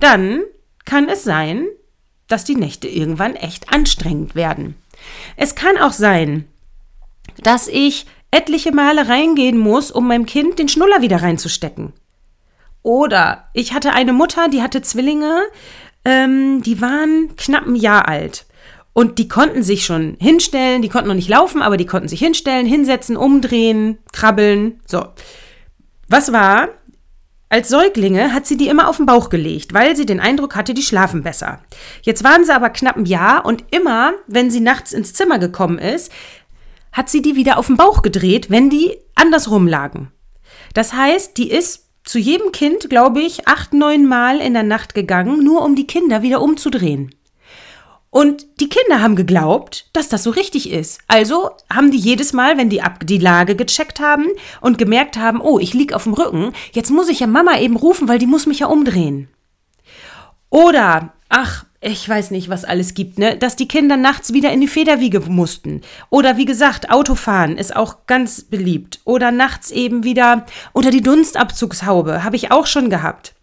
dann 0.00 0.42
kann 0.84 1.08
es 1.08 1.24
sein, 1.24 1.66
dass 2.28 2.44
die 2.44 2.56
Nächte 2.56 2.88
irgendwann 2.88 3.36
echt 3.36 3.72
anstrengend 3.72 4.34
werden. 4.34 4.74
Es 5.36 5.54
kann 5.54 5.78
auch 5.78 5.92
sein, 5.92 6.46
dass 7.42 7.68
ich 7.68 8.06
etliche 8.30 8.72
Male 8.72 9.08
reingehen 9.08 9.58
muss, 9.58 9.90
um 9.90 10.06
meinem 10.06 10.26
Kind 10.26 10.58
den 10.58 10.68
Schnuller 10.68 11.02
wieder 11.02 11.22
reinzustecken. 11.22 11.92
Oder 12.82 13.48
ich 13.54 13.72
hatte 13.72 13.92
eine 13.92 14.12
Mutter, 14.12 14.48
die 14.48 14.62
hatte 14.62 14.82
Zwillinge 14.82 15.42
ähm, 16.04 16.62
die 16.62 16.80
waren 16.80 17.34
knapp 17.36 17.66
ein 17.66 17.76
Jahr 17.76 18.08
alt. 18.08 18.46
Und 18.92 19.18
die 19.18 19.28
konnten 19.28 19.62
sich 19.62 19.84
schon 19.84 20.16
hinstellen, 20.18 20.82
die 20.82 20.88
konnten 20.88 21.08
noch 21.08 21.14
nicht 21.14 21.28
laufen, 21.28 21.62
aber 21.62 21.76
die 21.76 21.86
konnten 21.86 22.08
sich 22.08 22.18
hinstellen, 22.18 22.66
hinsetzen, 22.66 23.16
umdrehen, 23.16 23.98
krabbeln. 24.12 24.80
So. 24.86 25.06
Was 26.08 26.32
war? 26.32 26.70
Als 27.50 27.68
Säuglinge 27.68 28.34
hat 28.34 28.46
sie 28.46 28.56
die 28.56 28.68
immer 28.68 28.88
auf 28.88 28.98
den 28.98 29.06
Bauch 29.06 29.30
gelegt, 29.30 29.72
weil 29.72 29.96
sie 29.96 30.04
den 30.04 30.20
Eindruck 30.20 30.54
hatte, 30.54 30.74
die 30.74 30.82
schlafen 30.82 31.22
besser. 31.22 31.60
Jetzt 32.02 32.24
waren 32.24 32.44
sie 32.44 32.54
aber 32.54 32.70
knapp 32.70 32.96
ein 32.96 33.06
Jahr 33.06 33.46
und 33.46 33.64
immer, 33.70 34.12
wenn 34.26 34.50
sie 34.50 34.60
nachts 34.60 34.92
ins 34.92 35.14
Zimmer 35.14 35.38
gekommen 35.38 35.78
ist, 35.78 36.12
hat 36.92 37.08
sie 37.08 37.22
die 37.22 37.36
wieder 37.36 37.56
auf 37.56 37.68
den 37.68 37.76
Bauch 37.76 38.02
gedreht, 38.02 38.50
wenn 38.50 38.68
die 38.68 38.98
andersrum 39.14 39.66
lagen. 39.66 40.12
Das 40.74 40.92
heißt, 40.92 41.38
die 41.38 41.50
ist 41.50 41.87
zu 42.08 42.18
jedem 42.18 42.52
Kind, 42.52 42.88
glaube 42.88 43.20
ich, 43.20 43.46
acht, 43.46 43.74
neun 43.74 44.06
Mal 44.06 44.40
in 44.40 44.54
der 44.54 44.62
Nacht 44.62 44.94
gegangen, 44.94 45.44
nur 45.44 45.62
um 45.62 45.76
die 45.76 45.86
Kinder 45.86 46.22
wieder 46.22 46.40
umzudrehen. 46.40 47.14
Und 48.08 48.46
die 48.60 48.70
Kinder 48.70 49.02
haben 49.02 49.14
geglaubt, 49.14 49.90
dass 49.92 50.08
das 50.08 50.22
so 50.22 50.30
richtig 50.30 50.70
ist. 50.70 51.00
Also 51.06 51.50
haben 51.68 51.90
die 51.90 51.98
jedes 51.98 52.32
Mal, 52.32 52.56
wenn 52.56 52.70
die 52.70 52.80
ab 52.80 53.06
die 53.06 53.18
Lage 53.18 53.54
gecheckt 53.54 54.00
haben 54.00 54.26
und 54.62 54.78
gemerkt 54.78 55.18
haben, 55.18 55.42
oh, 55.42 55.58
ich 55.58 55.74
lieg 55.74 55.92
auf 55.92 56.04
dem 56.04 56.14
Rücken, 56.14 56.54
jetzt 56.72 56.90
muss 56.90 57.10
ich 57.10 57.20
ja 57.20 57.26
Mama 57.26 57.58
eben 57.58 57.76
rufen, 57.76 58.08
weil 58.08 58.18
die 58.18 58.26
muss 58.26 58.46
mich 58.46 58.60
ja 58.60 58.68
umdrehen. 58.68 59.28
Oder, 60.48 61.12
ach, 61.28 61.66
ich 61.80 62.08
weiß 62.08 62.32
nicht, 62.32 62.48
was 62.48 62.64
alles 62.64 62.94
gibt, 62.94 63.18
ne? 63.18 63.36
Dass 63.36 63.54
die 63.54 63.68
Kinder 63.68 63.96
nachts 63.96 64.32
wieder 64.32 64.52
in 64.52 64.60
die 64.60 64.66
Federwiege 64.66 65.20
mussten. 65.20 65.82
Oder 66.10 66.36
wie 66.36 66.44
gesagt, 66.44 66.90
Autofahren 66.90 67.56
ist 67.56 67.76
auch 67.76 68.06
ganz 68.06 68.42
beliebt. 68.42 69.00
Oder 69.04 69.30
nachts 69.30 69.70
eben 69.70 70.02
wieder 70.02 70.44
unter 70.72 70.90
die 70.90 71.02
Dunstabzugshaube, 71.02 72.24
habe 72.24 72.36
ich 72.36 72.50
auch 72.50 72.66
schon 72.66 72.90
gehabt. 72.90 73.34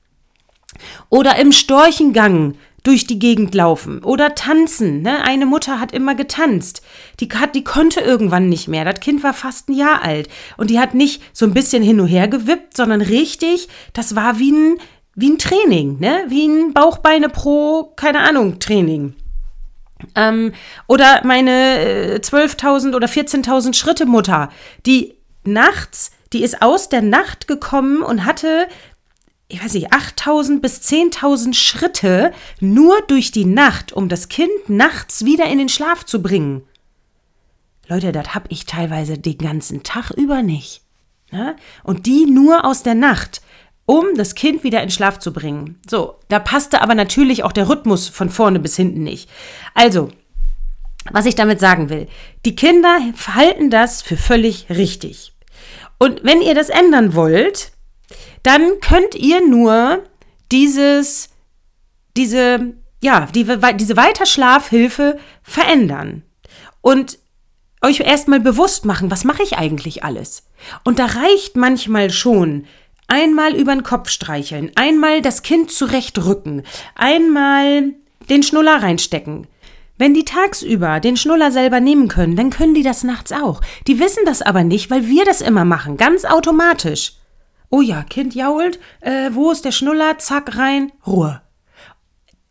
Oder 1.09 1.37
im 1.37 1.53
Storchengang 1.53 2.55
durch 2.85 3.07
die 3.07 3.19
Gegend 3.19 3.55
laufen 3.55 4.03
oder 4.03 4.35
tanzen. 4.35 5.01
Ne? 5.01 5.23
Eine 5.23 5.45
Mutter 5.45 5.79
hat 5.79 5.91
immer 5.91 6.13
getanzt. 6.13 6.83
Die, 7.19 7.27
hat, 7.29 7.55
die 7.55 7.63
konnte 7.63 7.99
irgendwann 7.99 8.47
nicht 8.47 8.67
mehr. 8.67 8.85
Das 8.85 8.99
Kind 8.99 9.23
war 9.23 9.33
fast 9.33 9.69
ein 9.69 9.73
Jahr 9.73 10.03
alt. 10.03 10.29
Und 10.57 10.69
die 10.69 10.79
hat 10.79 10.93
nicht 10.93 11.21
so 11.33 11.45
ein 11.45 11.53
bisschen 11.53 11.81
hin 11.81 11.99
und 11.99 12.07
her 12.07 12.27
gewippt, 12.27 12.77
sondern 12.77 13.01
richtig, 13.01 13.67
das 13.93 14.15
war 14.15 14.37
wie 14.37 14.51
ein, 14.51 14.77
wie 15.15 15.29
ein 15.29 15.37
Training, 15.37 15.99
ne? 15.99 16.25
Wie 16.27 16.45
ein 16.45 16.73
Bauchbeine 16.73 17.29
pro, 17.29 17.93
keine 17.95 18.19
Ahnung, 18.19 18.59
Training. 18.59 19.15
Ähm, 20.13 20.53
oder 20.87 21.21
meine 21.23 22.15
äh, 22.15 22.19
12.000 22.19 22.95
oder 22.95 23.07
14.000 23.07 23.73
Schritte 23.73 24.05
Mutter, 24.05 24.49
die 24.85 25.15
nachts, 25.45 26.11
die 26.33 26.43
ist 26.43 26.61
aus 26.61 26.89
der 26.89 27.01
Nacht 27.01 27.47
gekommen 27.47 28.01
und 28.01 28.25
hatte, 28.25 28.67
ich 29.47 29.63
weiß 29.63 29.73
nicht, 29.73 29.93
8.000 29.93 30.59
bis 30.59 30.81
10.000 30.81 31.53
Schritte 31.53 32.33
nur 32.59 33.01
durch 33.07 33.31
die 33.31 33.45
Nacht, 33.45 33.93
um 33.93 34.09
das 34.09 34.27
Kind 34.27 34.67
nachts 34.67 35.23
wieder 35.23 35.45
in 35.45 35.59
den 35.59 35.69
Schlaf 35.69 36.05
zu 36.05 36.21
bringen. 36.21 36.63
Leute, 37.87 38.11
das 38.11 38.33
hab 38.35 38.51
ich 38.51 38.65
teilweise 38.65 39.17
den 39.17 39.37
ganzen 39.37 39.83
Tag 39.83 40.11
über 40.11 40.41
nicht. 40.41 40.81
Ne? 41.31 41.55
Und 41.83 42.05
die 42.05 42.25
nur 42.25 42.65
aus 42.65 42.83
der 42.83 42.95
Nacht 42.95 43.41
um 43.85 44.15
das 44.15 44.35
Kind 44.35 44.63
wieder 44.63 44.81
in 44.81 44.89
Schlaf 44.89 45.19
zu 45.19 45.31
bringen. 45.31 45.79
So, 45.87 46.19
da 46.27 46.39
passte 46.39 46.81
aber 46.81 46.95
natürlich 46.95 47.43
auch 47.43 47.51
der 47.51 47.69
Rhythmus 47.69 48.09
von 48.09 48.29
vorne 48.29 48.59
bis 48.59 48.75
hinten 48.75 49.03
nicht. 49.03 49.29
Also, 49.73 50.09
was 51.11 51.25
ich 51.25 51.35
damit 51.35 51.59
sagen 51.59 51.89
will, 51.89 52.07
die 52.45 52.55
Kinder 52.55 52.99
verhalten 53.13 53.69
das 53.69 54.01
für 54.01 54.17
völlig 54.17 54.67
richtig. 54.69 55.33
Und 55.99 56.23
wenn 56.23 56.41
ihr 56.41 56.55
das 56.55 56.69
ändern 56.69 57.13
wollt, 57.13 57.71
dann 58.43 58.79
könnt 58.81 59.15
ihr 59.15 59.47
nur 59.47 60.03
dieses, 60.51 61.29
diese, 62.17 62.73
ja, 63.01 63.27
die, 63.33 63.45
diese 63.75 63.97
Weiterschlafhilfe 63.97 65.19
verändern. 65.43 66.23
Und 66.81 67.19
euch 67.81 67.99
erstmal 67.99 68.39
bewusst 68.39 68.85
machen, 68.85 69.11
was 69.11 69.23
mache 69.23 69.43
ich 69.43 69.57
eigentlich 69.57 70.03
alles? 70.03 70.43
Und 70.83 70.99
da 70.99 71.05
reicht 71.05 71.55
manchmal 71.55 72.09
schon 72.09 72.65
einmal 73.07 73.55
über 73.55 73.73
den 73.73 73.83
Kopf 73.83 74.09
streicheln, 74.09 74.71
einmal 74.75 75.21
das 75.21 75.43
Kind 75.43 75.71
zurechtrücken, 75.71 76.63
einmal 76.95 77.93
den 78.29 78.43
Schnuller 78.43 78.81
reinstecken. 78.81 79.47
Wenn 79.97 80.13
die 80.13 80.25
tagsüber 80.25 80.99
den 80.99 81.15
Schnuller 81.15 81.51
selber 81.51 81.79
nehmen 81.79 82.09
können, 82.09 82.35
dann 82.35 82.49
können 82.49 82.73
die 82.73 82.83
das 82.83 83.03
nachts 83.03 83.31
auch. 83.31 83.61
Die 83.87 83.99
wissen 83.99 84.23
das 84.25 84.41
aber 84.41 84.63
nicht, 84.63 84.89
weil 84.91 85.07
wir 85.07 85.23
das 85.23 85.41
immer 85.41 85.63
machen, 85.63 85.95
ganz 85.95 86.25
automatisch. 86.25 87.13
Oh 87.69 87.81
ja, 87.81 88.03
Kind 88.03 88.35
jault, 88.35 88.79
äh, 89.01 89.29
wo 89.31 89.51
ist 89.51 89.65
der 89.65 89.71
Schnuller? 89.71 90.17
Zack, 90.17 90.57
rein, 90.57 90.91
Ruhe. 91.07 91.41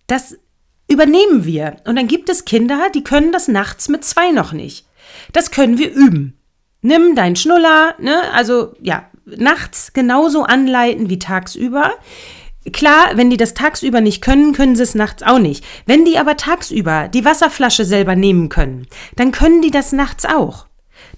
Das 0.06 0.36
übernehmen 0.88 1.44
wir. 1.44 1.76
Und 1.86 1.96
dann 1.96 2.08
gibt 2.08 2.28
es 2.28 2.44
Kinder, 2.44 2.88
die 2.94 3.04
können 3.04 3.32
das 3.32 3.48
nachts 3.48 3.88
mit 3.88 4.04
zwei 4.04 4.30
noch 4.30 4.52
nicht. 4.52 4.86
Das 5.32 5.50
können 5.50 5.78
wir 5.78 5.92
üben. 5.92 6.38
Nimm 6.80 7.14
deinen 7.14 7.36
Schnuller, 7.36 7.94
ne, 7.98 8.30
also 8.32 8.74
ja, 8.80 9.10
nachts 9.24 9.92
genauso 9.92 10.44
anleiten 10.44 11.08
wie 11.10 11.18
tagsüber. 11.18 11.92
Klar, 12.72 13.12
wenn 13.14 13.28
die 13.28 13.36
das 13.36 13.54
tagsüber 13.54 14.00
nicht 14.00 14.22
können, 14.22 14.54
können 14.54 14.74
sie 14.74 14.82
es 14.82 14.94
nachts 14.94 15.22
auch 15.22 15.38
nicht. 15.38 15.64
Wenn 15.86 16.04
die 16.04 16.18
aber 16.18 16.36
tagsüber 16.36 17.08
die 17.08 17.24
Wasserflasche 17.24 17.84
selber 17.84 18.16
nehmen 18.16 18.48
können, 18.48 18.86
dann 19.16 19.32
können 19.32 19.60
die 19.60 19.70
das 19.70 19.92
nachts 19.92 20.24
auch. 20.24 20.66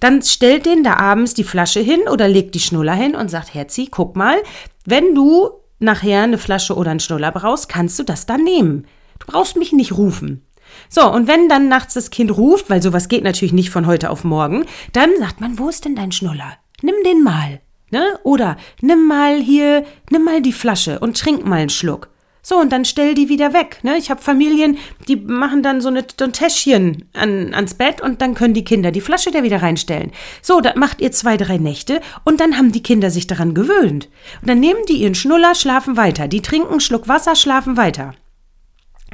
Dann 0.00 0.22
stellt 0.22 0.66
denen 0.66 0.82
da 0.82 0.94
abends 0.94 1.34
die 1.34 1.44
Flasche 1.44 1.80
hin 1.80 2.00
oder 2.10 2.28
legt 2.28 2.54
die 2.54 2.60
Schnuller 2.60 2.94
hin 2.94 3.14
und 3.14 3.30
sagt, 3.30 3.54
Herzi, 3.54 3.88
guck 3.90 4.16
mal, 4.16 4.36
wenn 4.84 5.14
du 5.14 5.50
nachher 5.78 6.22
eine 6.22 6.38
Flasche 6.38 6.74
oder 6.74 6.90
einen 6.90 7.00
Schnuller 7.00 7.30
brauchst, 7.32 7.68
kannst 7.68 7.98
du 7.98 8.02
das 8.02 8.26
dann 8.26 8.42
nehmen. 8.42 8.86
Du 9.18 9.26
brauchst 9.26 9.56
mich 9.56 9.72
nicht 9.72 9.96
rufen. 9.96 10.46
So, 10.88 11.10
und 11.10 11.28
wenn 11.28 11.48
dann 11.48 11.68
nachts 11.68 11.94
das 11.94 12.10
Kind 12.10 12.36
ruft, 12.36 12.68
weil 12.68 12.82
sowas 12.82 13.08
geht 13.08 13.24
natürlich 13.24 13.52
nicht 13.52 13.70
von 13.70 13.86
heute 13.86 14.10
auf 14.10 14.24
morgen, 14.24 14.64
dann 14.92 15.10
sagt 15.18 15.40
man, 15.40 15.58
wo 15.58 15.68
ist 15.68 15.84
denn 15.84 15.94
dein 15.94 16.12
Schnuller? 16.12 16.54
Nimm 16.82 16.96
den 17.04 17.22
mal. 17.22 17.60
Ne? 17.90 18.18
Oder 18.24 18.56
nimm 18.80 19.06
mal 19.06 19.40
hier, 19.40 19.84
nimm 20.10 20.24
mal 20.24 20.42
die 20.42 20.52
Flasche 20.52 20.98
und 20.98 21.18
trink 21.18 21.44
mal 21.46 21.60
einen 21.60 21.70
Schluck. 21.70 22.08
So, 22.48 22.60
und 22.60 22.70
dann 22.70 22.84
stell 22.84 23.14
die 23.14 23.28
wieder 23.28 23.52
weg. 23.52 23.80
Ne? 23.82 23.96
Ich 23.98 24.08
habe 24.08 24.22
Familien, 24.22 24.78
die 25.08 25.16
machen 25.16 25.64
dann 25.64 25.80
so, 25.80 25.88
ein 25.88 26.32
Täschchen 26.32 27.08
an, 27.12 27.52
ans 27.52 27.74
Bett 27.74 28.00
und 28.00 28.22
dann 28.22 28.34
können 28.34 28.54
die 28.54 28.62
Kinder 28.62 28.92
die 28.92 29.00
Flasche 29.00 29.32
da 29.32 29.42
wieder 29.42 29.62
reinstellen. 29.62 30.12
So, 30.42 30.60
da 30.60 30.74
macht 30.76 31.00
ihr 31.00 31.10
zwei, 31.10 31.36
drei 31.36 31.58
Nächte 31.58 32.00
und 32.22 32.38
dann 32.38 32.56
haben 32.56 32.70
die 32.70 32.84
Kinder 32.84 33.10
sich 33.10 33.26
daran 33.26 33.52
gewöhnt. 33.52 34.08
Und 34.42 34.48
dann 34.48 34.60
nehmen 34.60 34.78
die 34.88 34.98
ihren 34.98 35.16
Schnuller, 35.16 35.56
schlafen 35.56 35.96
weiter. 35.96 36.28
Die 36.28 36.40
trinken 36.40 36.70
einen 36.70 36.78
Schluck 36.80 37.08
Wasser, 37.08 37.34
schlafen 37.34 37.76
weiter. 37.76 38.14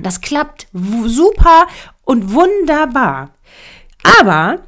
Das 0.03 0.21
klappt 0.21 0.67
super 0.73 1.67
und 2.05 2.35
wunderbar. 2.35 3.31
Aber 4.21 4.59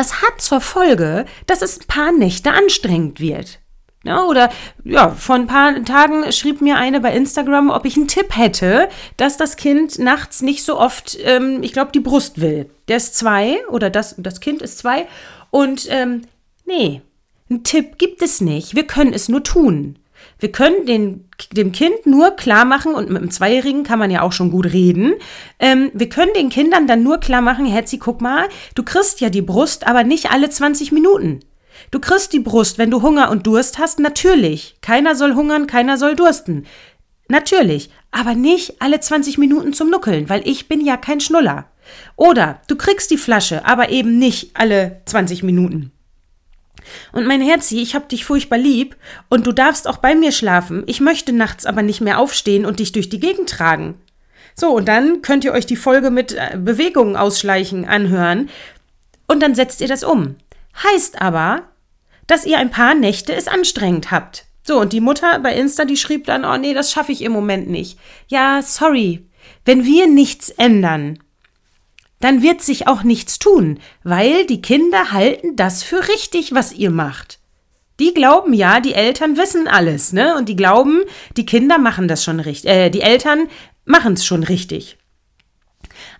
das 0.00 0.22
hat 0.22 0.40
zur 0.40 0.62
Folge, 0.62 1.26
dass 1.44 1.60
es 1.60 1.78
ein 1.78 1.86
paar 1.86 2.10
Nächte 2.10 2.52
anstrengend 2.52 3.20
wird. 3.20 3.58
Ja, 4.02 4.24
oder 4.24 4.48
ja, 4.82 5.10
vor 5.10 5.34
ein 5.34 5.46
paar 5.46 5.84
Tagen 5.84 6.32
schrieb 6.32 6.62
mir 6.62 6.76
eine 6.76 7.00
bei 7.00 7.12
Instagram, 7.12 7.68
ob 7.68 7.84
ich 7.84 7.98
einen 7.98 8.08
Tipp 8.08 8.34
hätte, 8.34 8.88
dass 9.18 9.36
das 9.36 9.56
Kind 9.56 9.98
nachts 9.98 10.40
nicht 10.40 10.64
so 10.64 10.80
oft, 10.80 11.18
ähm, 11.22 11.62
ich 11.62 11.74
glaube, 11.74 11.92
die 11.92 12.00
Brust 12.00 12.40
will. 12.40 12.70
Der 12.88 12.96
ist 12.96 13.14
zwei 13.14 13.58
oder 13.68 13.90
das, 13.90 14.14
das 14.16 14.40
Kind 14.40 14.62
ist 14.62 14.78
zwei. 14.78 15.06
Und 15.50 15.86
ähm, 15.90 16.22
nee, 16.64 17.02
einen 17.50 17.62
Tipp 17.62 17.98
gibt 17.98 18.22
es 18.22 18.40
nicht. 18.40 18.74
Wir 18.74 18.86
können 18.86 19.12
es 19.12 19.28
nur 19.28 19.44
tun. 19.44 19.98
Wir 20.40 20.50
können 20.50 20.86
den, 20.86 21.28
dem 21.52 21.70
Kind 21.70 22.06
nur 22.06 22.32
klar 22.32 22.64
machen, 22.64 22.94
und 22.94 23.08
mit 23.08 23.18
einem 23.18 23.30
Zweijährigen 23.30 23.84
kann 23.84 23.98
man 23.98 24.10
ja 24.10 24.22
auch 24.22 24.32
schon 24.32 24.50
gut 24.50 24.72
reden, 24.72 25.14
ähm, 25.58 25.90
wir 25.94 26.08
können 26.08 26.32
den 26.34 26.48
Kindern 26.48 26.86
dann 26.86 27.02
nur 27.02 27.18
klar 27.18 27.42
machen, 27.42 27.66
Herzi, 27.66 27.98
guck 27.98 28.20
mal, 28.20 28.48
du 28.74 28.82
kriegst 28.82 29.20
ja 29.20 29.28
die 29.30 29.42
Brust, 29.42 29.86
aber 29.86 30.02
nicht 30.02 30.30
alle 30.32 30.50
20 30.50 30.92
Minuten. 30.92 31.40
Du 31.90 32.00
kriegst 32.00 32.32
die 32.32 32.40
Brust, 32.40 32.78
wenn 32.78 32.90
du 32.90 33.02
Hunger 33.02 33.30
und 33.30 33.46
Durst 33.46 33.78
hast, 33.78 34.00
natürlich. 34.00 34.76
Keiner 34.80 35.14
soll 35.14 35.34
hungern, 35.34 35.66
keiner 35.66 35.96
soll 35.96 36.16
dursten. 36.16 36.66
Natürlich, 37.28 37.90
aber 38.10 38.34
nicht 38.34 38.82
alle 38.82 38.98
20 38.98 39.38
Minuten 39.38 39.72
zum 39.72 39.88
Nuckeln, 39.88 40.28
weil 40.28 40.46
ich 40.46 40.68
bin 40.68 40.84
ja 40.84 40.96
kein 40.96 41.20
Schnuller. 41.20 41.66
Oder 42.16 42.60
du 42.66 42.76
kriegst 42.76 43.10
die 43.10 43.16
Flasche, 43.16 43.64
aber 43.64 43.90
eben 43.90 44.18
nicht 44.18 44.50
alle 44.54 45.02
20 45.06 45.42
Minuten. 45.42 45.92
Und 47.12 47.26
mein 47.26 47.40
Herzi, 47.40 47.80
ich 47.80 47.94
hab 47.94 48.08
dich 48.08 48.24
furchtbar 48.24 48.58
lieb 48.58 48.96
und 49.28 49.46
du 49.46 49.52
darfst 49.52 49.88
auch 49.88 49.98
bei 49.98 50.14
mir 50.14 50.32
schlafen. 50.32 50.82
Ich 50.86 51.00
möchte 51.00 51.32
nachts 51.32 51.66
aber 51.66 51.82
nicht 51.82 52.00
mehr 52.00 52.18
aufstehen 52.18 52.66
und 52.66 52.80
dich 52.80 52.92
durch 52.92 53.08
die 53.08 53.20
Gegend 53.20 53.48
tragen. 53.48 53.98
So, 54.54 54.70
und 54.70 54.88
dann 54.88 55.22
könnt 55.22 55.44
ihr 55.44 55.52
euch 55.52 55.66
die 55.66 55.76
Folge 55.76 56.10
mit 56.10 56.32
äh, 56.32 56.58
Bewegungen 56.58 57.16
ausschleichen 57.16 57.86
anhören 57.86 58.50
und 59.26 59.42
dann 59.42 59.54
setzt 59.54 59.80
ihr 59.80 59.88
das 59.88 60.04
um. 60.04 60.36
Heißt 60.82 61.20
aber, 61.20 61.62
dass 62.26 62.46
ihr 62.46 62.58
ein 62.58 62.70
paar 62.70 62.94
Nächte 62.94 63.34
es 63.34 63.48
anstrengend 63.48 64.10
habt. 64.10 64.44
So, 64.62 64.80
und 64.80 64.92
die 64.92 65.00
Mutter 65.00 65.38
bei 65.40 65.54
Insta, 65.54 65.84
die 65.84 65.96
schrieb 65.96 66.26
dann, 66.26 66.44
oh 66.44 66.56
nee, 66.56 66.74
das 66.74 66.92
schaffe 66.92 67.12
ich 67.12 67.22
im 67.22 67.32
Moment 67.32 67.68
nicht. 67.68 67.98
Ja, 68.28 68.60
sorry. 68.62 69.26
Wenn 69.64 69.84
wir 69.84 70.06
nichts 70.06 70.50
ändern, 70.50 71.18
dann 72.20 72.42
wird 72.42 72.62
sich 72.62 72.86
auch 72.86 73.02
nichts 73.02 73.38
tun, 73.38 73.78
weil 74.04 74.46
die 74.46 74.62
Kinder 74.62 75.12
halten 75.12 75.56
das 75.56 75.82
für 75.82 76.08
richtig, 76.08 76.54
was 76.54 76.72
ihr 76.72 76.90
macht. 76.90 77.38
Die 77.98 78.14
glauben 78.14 78.54
ja, 78.54 78.80
die 78.80 78.94
Eltern 78.94 79.36
wissen 79.36 79.68
alles, 79.68 80.12
ne? 80.12 80.36
Und 80.36 80.48
die 80.48 80.56
glauben, 80.56 81.02
die 81.36 81.44
Kinder 81.44 81.78
machen 81.78 82.08
das 82.08 82.24
schon 82.24 82.40
richtig, 82.40 82.70
äh, 82.70 82.90
die 82.90 83.02
Eltern 83.02 83.48
machen 83.84 84.14
es 84.14 84.24
schon 84.24 84.42
richtig. 84.42 84.96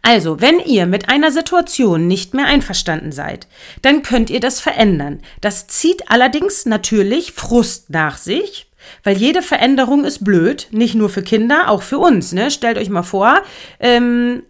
Also, 0.02 0.40
wenn 0.40 0.58
ihr 0.60 0.86
mit 0.86 1.08
einer 1.08 1.30
Situation 1.30 2.06
nicht 2.06 2.34
mehr 2.34 2.46
einverstanden 2.46 3.12
seid, 3.12 3.46
dann 3.82 4.02
könnt 4.02 4.30
ihr 4.30 4.40
das 4.40 4.60
verändern. 4.60 5.20
Das 5.40 5.68
zieht 5.68 6.10
allerdings 6.10 6.66
natürlich 6.66 7.32
Frust 7.32 7.90
nach 7.90 8.16
sich, 8.16 8.70
weil 9.04 9.16
jede 9.16 9.42
Veränderung 9.42 10.04
ist 10.04 10.24
blöd, 10.24 10.68
nicht 10.70 10.94
nur 10.94 11.10
für 11.10 11.22
Kinder, 11.22 11.70
auch 11.70 11.82
für 11.82 11.98
uns. 11.98 12.32
Ne? 12.32 12.50
Stellt 12.50 12.78
euch 12.78 12.88
mal 12.88 13.02
vor, 13.02 13.42
ähm, 13.78 14.42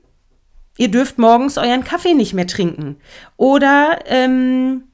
ihr 0.80 0.90
dürft 0.90 1.18
morgens 1.18 1.58
euren 1.58 1.84
Kaffee 1.84 2.14
nicht 2.14 2.32
mehr 2.32 2.46
trinken. 2.46 2.96
Oder 3.36 3.98
ähm, 4.06 4.84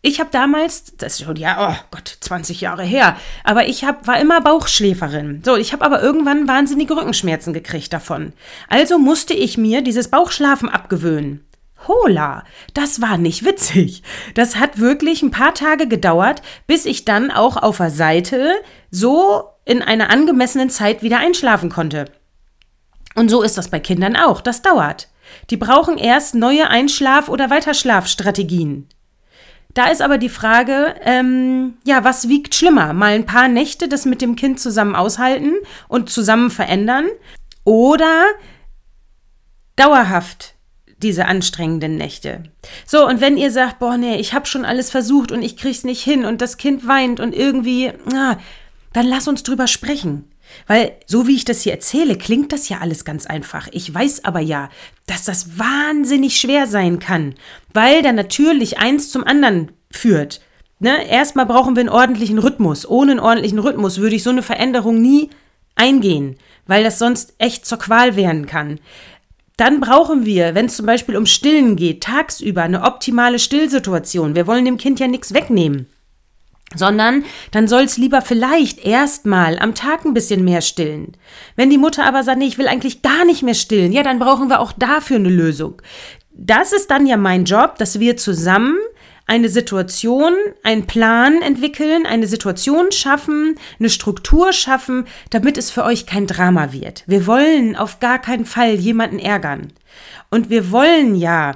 ich 0.00 0.18
habe 0.18 0.30
damals, 0.32 0.96
das 0.96 1.20
ist 1.20 1.26
schon, 1.26 1.36
ja, 1.36 1.68
oh 1.70 1.84
Gott, 1.90 2.16
20 2.20 2.62
Jahre 2.62 2.84
her, 2.84 3.18
aber 3.44 3.68
ich 3.68 3.84
hab, 3.84 4.06
war 4.06 4.18
immer 4.18 4.40
Bauchschläferin. 4.40 5.42
So, 5.44 5.56
ich 5.56 5.74
habe 5.74 5.84
aber 5.84 6.02
irgendwann 6.02 6.48
wahnsinnige 6.48 6.96
Rückenschmerzen 6.96 7.52
gekriegt 7.52 7.92
davon. 7.92 8.32
Also 8.70 8.98
musste 8.98 9.34
ich 9.34 9.58
mir 9.58 9.82
dieses 9.82 10.08
Bauchschlafen 10.08 10.70
abgewöhnen. 10.70 11.44
Hola, 11.86 12.44
das 12.72 13.02
war 13.02 13.18
nicht 13.18 13.44
witzig. 13.44 14.02
Das 14.34 14.56
hat 14.56 14.78
wirklich 14.78 15.22
ein 15.22 15.30
paar 15.30 15.52
Tage 15.52 15.86
gedauert, 15.86 16.40
bis 16.66 16.86
ich 16.86 17.04
dann 17.04 17.30
auch 17.30 17.58
auf 17.58 17.76
der 17.76 17.90
Seite 17.90 18.54
so 18.90 19.44
in 19.66 19.82
einer 19.82 20.08
angemessenen 20.08 20.70
Zeit 20.70 21.02
wieder 21.02 21.18
einschlafen 21.18 21.68
konnte. 21.68 22.06
Und 23.14 23.28
so 23.28 23.42
ist 23.42 23.58
das 23.58 23.68
bei 23.68 23.80
Kindern 23.80 24.16
auch. 24.16 24.40
Das 24.40 24.62
dauert. 24.62 25.09
Die 25.50 25.56
brauchen 25.56 25.98
erst 25.98 26.34
neue 26.34 26.68
Einschlaf- 26.68 27.28
oder 27.28 27.50
Weiterschlafstrategien. 27.50 28.88
Da 29.74 29.86
ist 29.86 30.02
aber 30.02 30.18
die 30.18 30.28
Frage, 30.28 30.94
ähm, 31.04 31.74
ja, 31.84 32.02
was 32.02 32.28
wiegt 32.28 32.54
schlimmer? 32.54 32.92
Mal 32.92 33.12
ein 33.12 33.26
paar 33.26 33.48
Nächte 33.48 33.88
das 33.88 34.04
mit 34.04 34.20
dem 34.20 34.34
Kind 34.34 34.58
zusammen 34.58 34.96
aushalten 34.96 35.52
und 35.88 36.10
zusammen 36.10 36.50
verändern 36.50 37.06
oder 37.64 38.24
dauerhaft 39.76 40.54
diese 41.02 41.26
anstrengenden 41.26 41.96
Nächte. 41.96 42.42
So, 42.84 43.06
und 43.06 43.20
wenn 43.20 43.36
ihr 43.36 43.50
sagt, 43.50 43.78
boah, 43.78 43.96
nee, 43.96 44.16
ich 44.16 44.34
habe 44.34 44.46
schon 44.46 44.64
alles 44.64 44.90
versucht 44.90 45.32
und 45.32 45.42
ich 45.42 45.56
krieg's 45.56 45.84
nicht 45.84 46.02
hin 46.02 46.24
und 46.24 46.40
das 46.40 46.56
Kind 46.56 46.86
weint 46.86 47.20
und 47.20 47.34
irgendwie, 47.34 47.92
ah, 48.12 48.36
dann 48.92 49.06
lass 49.06 49.28
uns 49.28 49.42
drüber 49.42 49.66
sprechen. 49.66 50.30
Weil, 50.66 50.92
so 51.06 51.26
wie 51.26 51.36
ich 51.36 51.44
das 51.44 51.62
hier 51.62 51.72
erzähle, 51.72 52.16
klingt 52.16 52.52
das 52.52 52.68
ja 52.68 52.78
alles 52.78 53.04
ganz 53.04 53.26
einfach. 53.26 53.68
Ich 53.72 53.92
weiß 53.92 54.24
aber 54.24 54.40
ja, 54.40 54.70
dass 55.06 55.24
das 55.24 55.58
wahnsinnig 55.58 56.38
schwer 56.38 56.66
sein 56.66 56.98
kann, 56.98 57.34
weil 57.72 58.02
da 58.02 58.12
natürlich 58.12 58.78
eins 58.78 59.10
zum 59.10 59.24
anderen 59.24 59.72
führt. 59.90 60.40
Ne? 60.78 61.06
Erstmal 61.08 61.46
brauchen 61.46 61.76
wir 61.76 61.80
einen 61.80 61.88
ordentlichen 61.88 62.38
Rhythmus. 62.38 62.88
Ohne 62.88 63.12
einen 63.12 63.20
ordentlichen 63.20 63.58
Rhythmus 63.58 63.98
würde 63.98 64.16
ich 64.16 64.22
so 64.22 64.30
eine 64.30 64.42
Veränderung 64.42 65.00
nie 65.00 65.30
eingehen, 65.74 66.36
weil 66.66 66.84
das 66.84 66.98
sonst 66.98 67.34
echt 67.38 67.66
zur 67.66 67.78
Qual 67.78 68.16
werden 68.16 68.46
kann. 68.46 68.80
Dann 69.56 69.80
brauchen 69.80 70.24
wir, 70.24 70.54
wenn 70.54 70.66
es 70.66 70.76
zum 70.76 70.86
Beispiel 70.86 71.16
um 71.16 71.26
Stillen 71.26 71.76
geht, 71.76 72.02
tagsüber 72.02 72.62
eine 72.62 72.82
optimale 72.82 73.38
Stillsituation. 73.38 74.34
Wir 74.34 74.46
wollen 74.46 74.64
dem 74.64 74.78
Kind 74.78 75.00
ja 75.00 75.06
nichts 75.06 75.34
wegnehmen 75.34 75.86
sondern 76.74 77.24
dann 77.50 77.68
soll 77.68 77.82
es 77.82 77.96
lieber 77.96 78.22
vielleicht 78.22 78.84
erstmal 78.84 79.58
am 79.58 79.74
Tag 79.74 80.04
ein 80.04 80.14
bisschen 80.14 80.44
mehr 80.44 80.60
stillen. 80.60 81.16
Wenn 81.56 81.70
die 81.70 81.78
Mutter 81.78 82.04
aber 82.04 82.22
sagt, 82.22 82.38
nee, 82.38 82.46
ich 82.46 82.58
will 82.58 82.68
eigentlich 82.68 83.02
gar 83.02 83.24
nicht 83.24 83.42
mehr 83.42 83.54
stillen, 83.54 83.92
ja, 83.92 84.02
dann 84.02 84.18
brauchen 84.18 84.48
wir 84.48 84.60
auch 84.60 84.72
dafür 84.72 85.16
eine 85.16 85.28
Lösung. 85.28 85.82
Das 86.32 86.72
ist 86.72 86.90
dann 86.90 87.06
ja 87.06 87.16
mein 87.16 87.44
Job, 87.44 87.76
dass 87.78 87.98
wir 87.98 88.16
zusammen 88.16 88.76
eine 89.26 89.48
Situation, 89.48 90.32
einen 90.64 90.86
Plan 90.86 91.40
entwickeln, 91.40 92.04
eine 92.04 92.26
Situation 92.26 92.90
schaffen, 92.90 93.56
eine 93.78 93.88
Struktur 93.88 94.52
schaffen, 94.52 95.06
damit 95.30 95.56
es 95.56 95.70
für 95.70 95.84
euch 95.84 96.06
kein 96.06 96.26
Drama 96.26 96.72
wird. 96.72 97.04
Wir 97.06 97.28
wollen 97.28 97.76
auf 97.76 98.00
gar 98.00 98.18
keinen 98.18 98.44
Fall 98.44 98.74
jemanden 98.74 99.20
ärgern. 99.20 99.72
Und 100.30 100.50
wir 100.50 100.72
wollen 100.72 101.14
ja, 101.14 101.52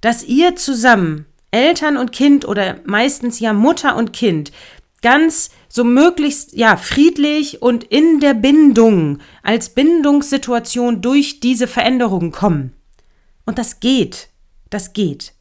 dass 0.00 0.24
ihr 0.24 0.56
zusammen, 0.56 1.26
Eltern 1.50 1.96
und 1.96 2.12
Kind 2.12 2.46
oder 2.46 2.76
meistens 2.84 3.40
ja 3.40 3.52
Mutter 3.52 3.96
und 3.96 4.12
Kind, 4.12 4.52
ganz 5.02 5.50
so 5.68 5.84
möglichst 5.84 6.54
ja 6.54 6.76
friedlich 6.76 7.62
und 7.62 7.84
in 7.84 8.20
der 8.20 8.34
Bindung 8.34 9.18
als 9.42 9.70
Bindungssituation 9.70 11.00
durch 11.02 11.40
diese 11.40 11.66
Veränderungen 11.66 12.32
kommen. 12.32 12.72
Und 13.46 13.58
das 13.58 13.80
geht. 13.80 14.28
Das 14.70 14.92
geht. 14.92 15.32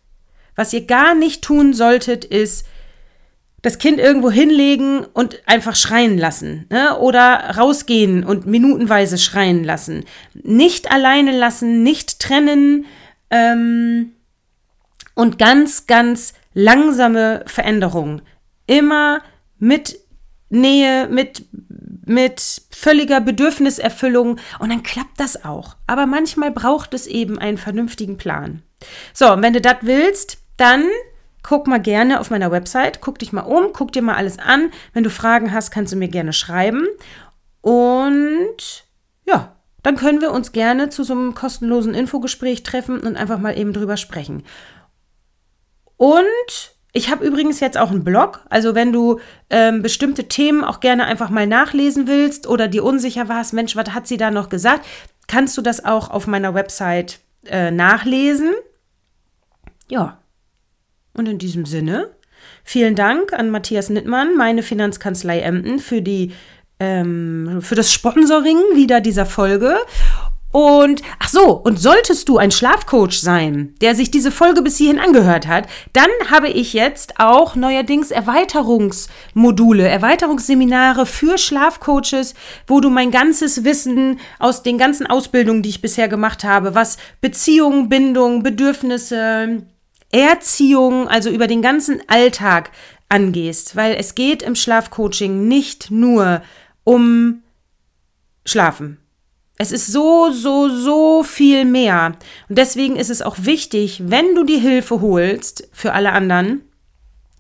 Was 0.55 0.73
ihr 0.73 0.85
gar 0.85 1.13
nicht 1.13 1.43
tun 1.43 1.73
solltet, 1.73 2.25
ist 2.25 2.65
das 3.61 3.79
Kind 3.79 3.99
irgendwo 3.99 4.31
hinlegen 4.31 5.05
und 5.13 5.41
einfach 5.45 5.75
schreien 5.75 6.17
lassen. 6.17 6.67
Ne? 6.69 6.97
Oder 6.99 7.57
rausgehen 7.57 8.23
und 8.23 8.45
minutenweise 8.45 9.17
schreien 9.17 9.63
lassen. 9.63 10.05
Nicht 10.33 10.91
alleine 10.91 11.37
lassen, 11.37 11.83
nicht 11.83 12.19
trennen. 12.19 12.85
Ähm, 13.29 14.13
und 15.17 15.39
ganz, 15.39 15.87
ganz 15.87 16.33
langsame 16.53 17.43
Veränderungen. 17.47 18.21
Immer 18.67 19.21
mit 19.57 19.99
Nähe, 20.49 21.07
mit, 21.09 21.43
mit 22.05 22.61
völliger 22.69 23.19
Bedürfniserfüllung. 23.19 24.39
Und 24.59 24.69
dann 24.69 24.83
klappt 24.83 25.19
das 25.19 25.43
auch. 25.43 25.75
Aber 25.87 26.05
manchmal 26.05 26.51
braucht 26.51 26.93
es 26.93 27.07
eben 27.07 27.39
einen 27.39 27.57
vernünftigen 27.57 28.17
Plan. 28.17 28.61
So, 29.11 29.33
und 29.33 29.41
wenn 29.41 29.53
du 29.53 29.61
das 29.61 29.77
willst, 29.81 30.37
dann 30.55 30.83
guck 31.41 31.65
mal 31.65 31.81
gerne 31.81 32.19
auf 32.19 32.29
meiner 32.29 32.51
Website, 32.51 33.01
guck 33.01 33.17
dich 33.17 33.33
mal 33.33 33.41
um, 33.41 33.73
guck 33.73 33.91
dir 33.91 34.03
mal 34.03 34.15
alles 34.15 34.37
an. 34.37 34.69
Wenn 34.93 35.03
du 35.03 35.09
Fragen 35.09 35.51
hast, 35.51 35.71
kannst 35.71 35.93
du 35.93 35.97
mir 35.97 36.09
gerne 36.09 36.31
schreiben. 36.33 36.85
Und 37.61 38.85
ja, 39.25 39.55
dann 39.81 39.95
können 39.95 40.21
wir 40.21 40.31
uns 40.31 40.51
gerne 40.51 40.89
zu 40.89 41.03
so 41.03 41.13
einem 41.13 41.33
kostenlosen 41.33 41.95
Infogespräch 41.95 42.61
treffen 42.61 42.99
und 42.99 43.17
einfach 43.17 43.39
mal 43.39 43.57
eben 43.57 43.73
drüber 43.73 43.97
sprechen. 43.97 44.43
Und 45.97 46.75
ich 46.93 47.11
habe 47.11 47.25
übrigens 47.25 47.59
jetzt 47.59 47.77
auch 47.77 47.91
einen 47.91 48.03
Blog, 48.03 48.41
also 48.49 48.73
wenn 48.73 48.91
du 48.91 49.19
ähm, 49.49 49.81
bestimmte 49.81 50.27
Themen 50.27 50.63
auch 50.63 50.79
gerne 50.79 51.05
einfach 51.05 51.29
mal 51.29 51.45
nachlesen 51.45 52.07
willst 52.07 52.47
oder 52.47 52.67
dir 52.67 52.83
unsicher 52.83 53.29
warst, 53.29 53.53
Mensch, 53.53 53.75
was 53.75 53.93
hat 53.93 54.07
sie 54.07 54.17
da 54.17 54.31
noch 54.31 54.49
gesagt, 54.49 54.85
kannst 55.27 55.57
du 55.57 55.61
das 55.61 55.83
auch 55.83 56.09
auf 56.09 56.25
meiner 56.25 56.53
Website 56.53 57.19
äh, 57.45 57.71
nachlesen. 57.71 58.53
Ja, 59.89 60.17
und 61.13 61.27
in 61.27 61.37
diesem 61.37 61.65
Sinne, 61.65 62.09
vielen 62.63 62.95
Dank 62.95 63.33
an 63.33 63.49
Matthias 63.49 63.89
Nittmann, 63.89 64.35
meine 64.35 64.63
Finanzkanzlei 64.63 65.39
Emden, 65.41 65.79
für 65.79 66.01
die 66.01 66.33
ähm, 66.79 67.59
für 67.61 67.75
das 67.75 67.91
Sponsoring 67.91 68.57
wieder 68.75 69.01
dieser 69.01 69.25
Folge. 69.25 69.77
Und 70.57 71.03
ach 71.19 71.29
so, 71.29 71.51
und 71.51 71.79
solltest 71.79 72.27
du 72.27 72.39
ein 72.39 72.49
Schlafcoach 72.49 73.19
sein, 73.19 73.75
der 73.79 73.93
sich 73.93 74.09
diese 74.09 74.31
Folge 74.31 74.63
bis 74.63 74.77
hierhin 74.77 74.97
angehört 74.97 75.45
hat, 75.45 75.67
dann 75.93 76.09
habe 76.31 76.47
ich 76.47 76.73
jetzt 76.73 77.19
auch 77.19 77.55
neuerdings 77.55 78.09
Erweiterungsmodule, 78.09 79.87
Erweiterungsseminare 79.87 81.05
für 81.05 81.37
Schlafcoaches, 81.37 82.33
wo 82.65 82.79
du 82.79 82.89
mein 82.89 83.11
ganzes 83.11 83.65
Wissen 83.65 84.19
aus 84.39 84.63
den 84.63 84.79
ganzen 84.79 85.05
Ausbildungen, 85.05 85.61
die 85.61 85.69
ich 85.69 85.83
bisher 85.83 86.07
gemacht 86.07 86.43
habe, 86.43 86.73
was 86.73 86.97
Beziehung, 87.21 87.87
Bindung, 87.87 88.41
Bedürfnisse, 88.41 89.61
Erziehung, 90.11 91.07
also 91.07 91.29
über 91.29 91.45
den 91.45 91.61
ganzen 91.61 92.01
Alltag 92.07 92.71
angehst, 93.09 93.75
weil 93.75 93.93
es 93.93 94.15
geht 94.15 94.41
im 94.41 94.55
Schlafcoaching 94.55 95.47
nicht 95.47 95.91
nur 95.91 96.41
um 96.83 97.43
Schlafen. 98.43 98.97
Es 99.57 99.71
ist 99.71 99.87
so, 99.87 100.31
so, 100.31 100.69
so 100.69 101.23
viel 101.23 101.65
mehr. 101.65 102.13
Und 102.47 102.57
deswegen 102.57 102.95
ist 102.95 103.09
es 103.09 103.21
auch 103.21 103.37
wichtig, 103.39 104.03
wenn 104.05 104.35
du 104.35 104.43
die 104.43 104.59
Hilfe 104.59 105.01
holst 105.01 105.67
für 105.73 105.93
alle 105.93 106.11
anderen, 106.11 106.61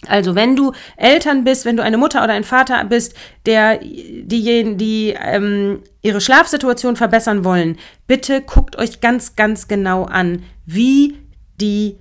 also 0.05 0.35
wenn 0.35 0.55
du 0.55 0.73
Eltern 0.95 1.43
bist, 1.43 1.65
wenn 1.65 1.77
du 1.77 1.83
eine 1.83 1.97
Mutter 1.97 2.23
oder 2.23 2.33
ein 2.33 2.43
Vater 2.43 2.83
bist, 2.85 3.15
der 3.45 3.79
diejenigen, 3.79 4.77
die 4.77 5.15
ähm, 5.19 5.81
ihre 6.01 6.21
Schlafsituation 6.21 6.95
verbessern 6.95 7.43
wollen, 7.43 7.77
bitte 8.05 8.41
guckt 8.41 8.77
euch 8.77 9.01
ganz, 9.01 9.35
ganz 9.35 9.67
genau 9.67 10.03
an, 10.03 10.43
wie 10.65 11.17
die 11.59 11.97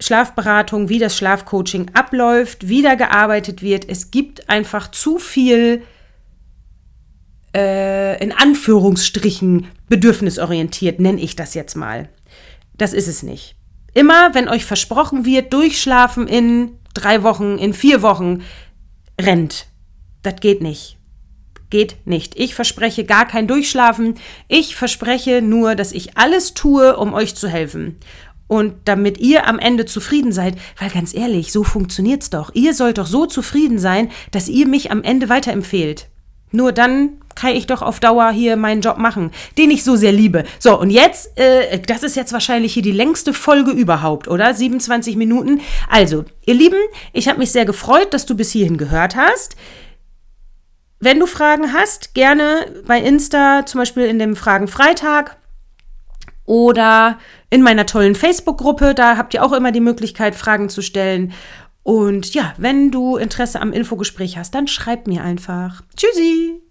Schlafberatung, 0.00 0.88
wie 0.88 0.98
das 0.98 1.16
Schlafcoaching 1.16 1.90
abläuft, 1.94 2.68
wie 2.68 2.82
da 2.82 2.94
gearbeitet 2.94 3.62
wird. 3.62 3.88
Es 3.88 4.10
gibt 4.10 4.48
einfach 4.48 4.90
zu 4.90 5.18
viel, 5.18 5.82
äh, 7.54 8.22
in 8.22 8.32
Anführungsstrichen, 8.32 9.66
bedürfnisorientiert, 9.88 11.00
nenne 11.00 11.20
ich 11.20 11.36
das 11.36 11.54
jetzt 11.54 11.74
mal. 11.74 12.08
Das 12.76 12.92
ist 12.92 13.08
es 13.08 13.22
nicht. 13.22 13.56
Immer, 13.94 14.34
wenn 14.34 14.48
euch 14.48 14.64
versprochen 14.64 15.24
wird, 15.24 15.52
durchschlafen 15.52 16.26
in 16.26 16.78
drei 16.94 17.22
Wochen, 17.22 17.58
in 17.58 17.74
vier 17.74 18.02
Wochen, 18.02 18.42
rennt. 19.20 19.66
Das 20.22 20.36
geht 20.36 20.62
nicht. 20.62 20.96
Geht 21.68 21.96
nicht. 22.06 22.38
Ich 22.38 22.54
verspreche 22.54 23.04
gar 23.04 23.26
kein 23.26 23.48
Durchschlafen. 23.48 24.14
Ich 24.48 24.76
verspreche 24.76 25.42
nur, 25.42 25.74
dass 25.74 25.92
ich 25.92 26.16
alles 26.16 26.54
tue, 26.54 26.96
um 26.96 27.14
euch 27.14 27.34
zu 27.34 27.48
helfen 27.48 27.98
und 28.52 28.74
damit 28.84 29.16
ihr 29.16 29.46
am 29.46 29.58
Ende 29.58 29.86
zufrieden 29.86 30.30
seid, 30.30 30.56
weil 30.78 30.90
ganz 30.90 31.14
ehrlich, 31.14 31.52
so 31.52 31.64
funktioniert's 31.64 32.28
doch. 32.28 32.54
Ihr 32.54 32.74
sollt 32.74 32.98
doch 32.98 33.06
so 33.06 33.24
zufrieden 33.24 33.78
sein, 33.78 34.10
dass 34.30 34.50
ihr 34.50 34.68
mich 34.68 34.90
am 34.90 35.02
Ende 35.02 35.30
weiterempfehlt. 35.30 36.08
Nur 36.52 36.72
dann 36.72 37.18
kann 37.34 37.54
ich 37.54 37.66
doch 37.66 37.82
auf 37.82 38.00
Dauer 38.00 38.30
hier 38.30 38.56
meinen 38.56 38.82
Job 38.82 38.98
machen, 38.98 39.30
den 39.58 39.70
ich 39.70 39.84
so 39.84 39.96
sehr 39.96 40.12
liebe. 40.12 40.44
So, 40.58 40.78
und 40.78 40.90
jetzt, 40.90 41.38
äh, 41.38 41.80
das 41.80 42.02
ist 42.02 42.14
jetzt 42.14 42.32
wahrscheinlich 42.32 42.74
hier 42.74 42.82
die 42.82 42.92
längste 42.92 43.32
Folge 43.32 43.70
überhaupt, 43.70 44.28
oder? 44.28 44.52
27 44.54 45.16
Minuten. 45.16 45.60
Also, 45.88 46.24
ihr 46.44 46.54
Lieben, 46.54 46.78
ich 47.12 47.28
habe 47.28 47.38
mich 47.38 47.50
sehr 47.50 47.64
gefreut, 47.64 48.12
dass 48.14 48.26
du 48.26 48.36
bis 48.36 48.52
hierhin 48.52 48.76
gehört 48.76 49.16
hast. 49.16 49.56
Wenn 51.00 51.18
du 51.18 51.26
Fragen 51.26 51.72
hast, 51.72 52.14
gerne 52.14 52.66
bei 52.86 53.00
Insta, 53.00 53.66
zum 53.66 53.80
Beispiel 53.80 54.04
in 54.04 54.18
dem 54.20 54.36
Fragen 54.36 54.68
Freitag 54.68 55.36
oder 56.44 57.18
in 57.50 57.62
meiner 57.62 57.86
tollen 57.86 58.14
Facebook-Gruppe. 58.14 58.94
Da 58.94 59.16
habt 59.16 59.34
ihr 59.34 59.44
auch 59.44 59.52
immer 59.52 59.72
die 59.72 59.80
Möglichkeit, 59.80 60.34
Fragen 60.34 60.68
zu 60.68 60.80
stellen. 60.80 61.32
Und 61.82 62.34
ja, 62.34 62.54
wenn 62.58 62.90
du 62.90 63.16
Interesse 63.16 63.60
am 63.60 63.72
Infogespräch 63.72 64.36
hast, 64.36 64.54
dann 64.54 64.68
schreib 64.68 65.06
mir 65.06 65.24
einfach. 65.24 65.82
Tschüssi! 65.96 66.61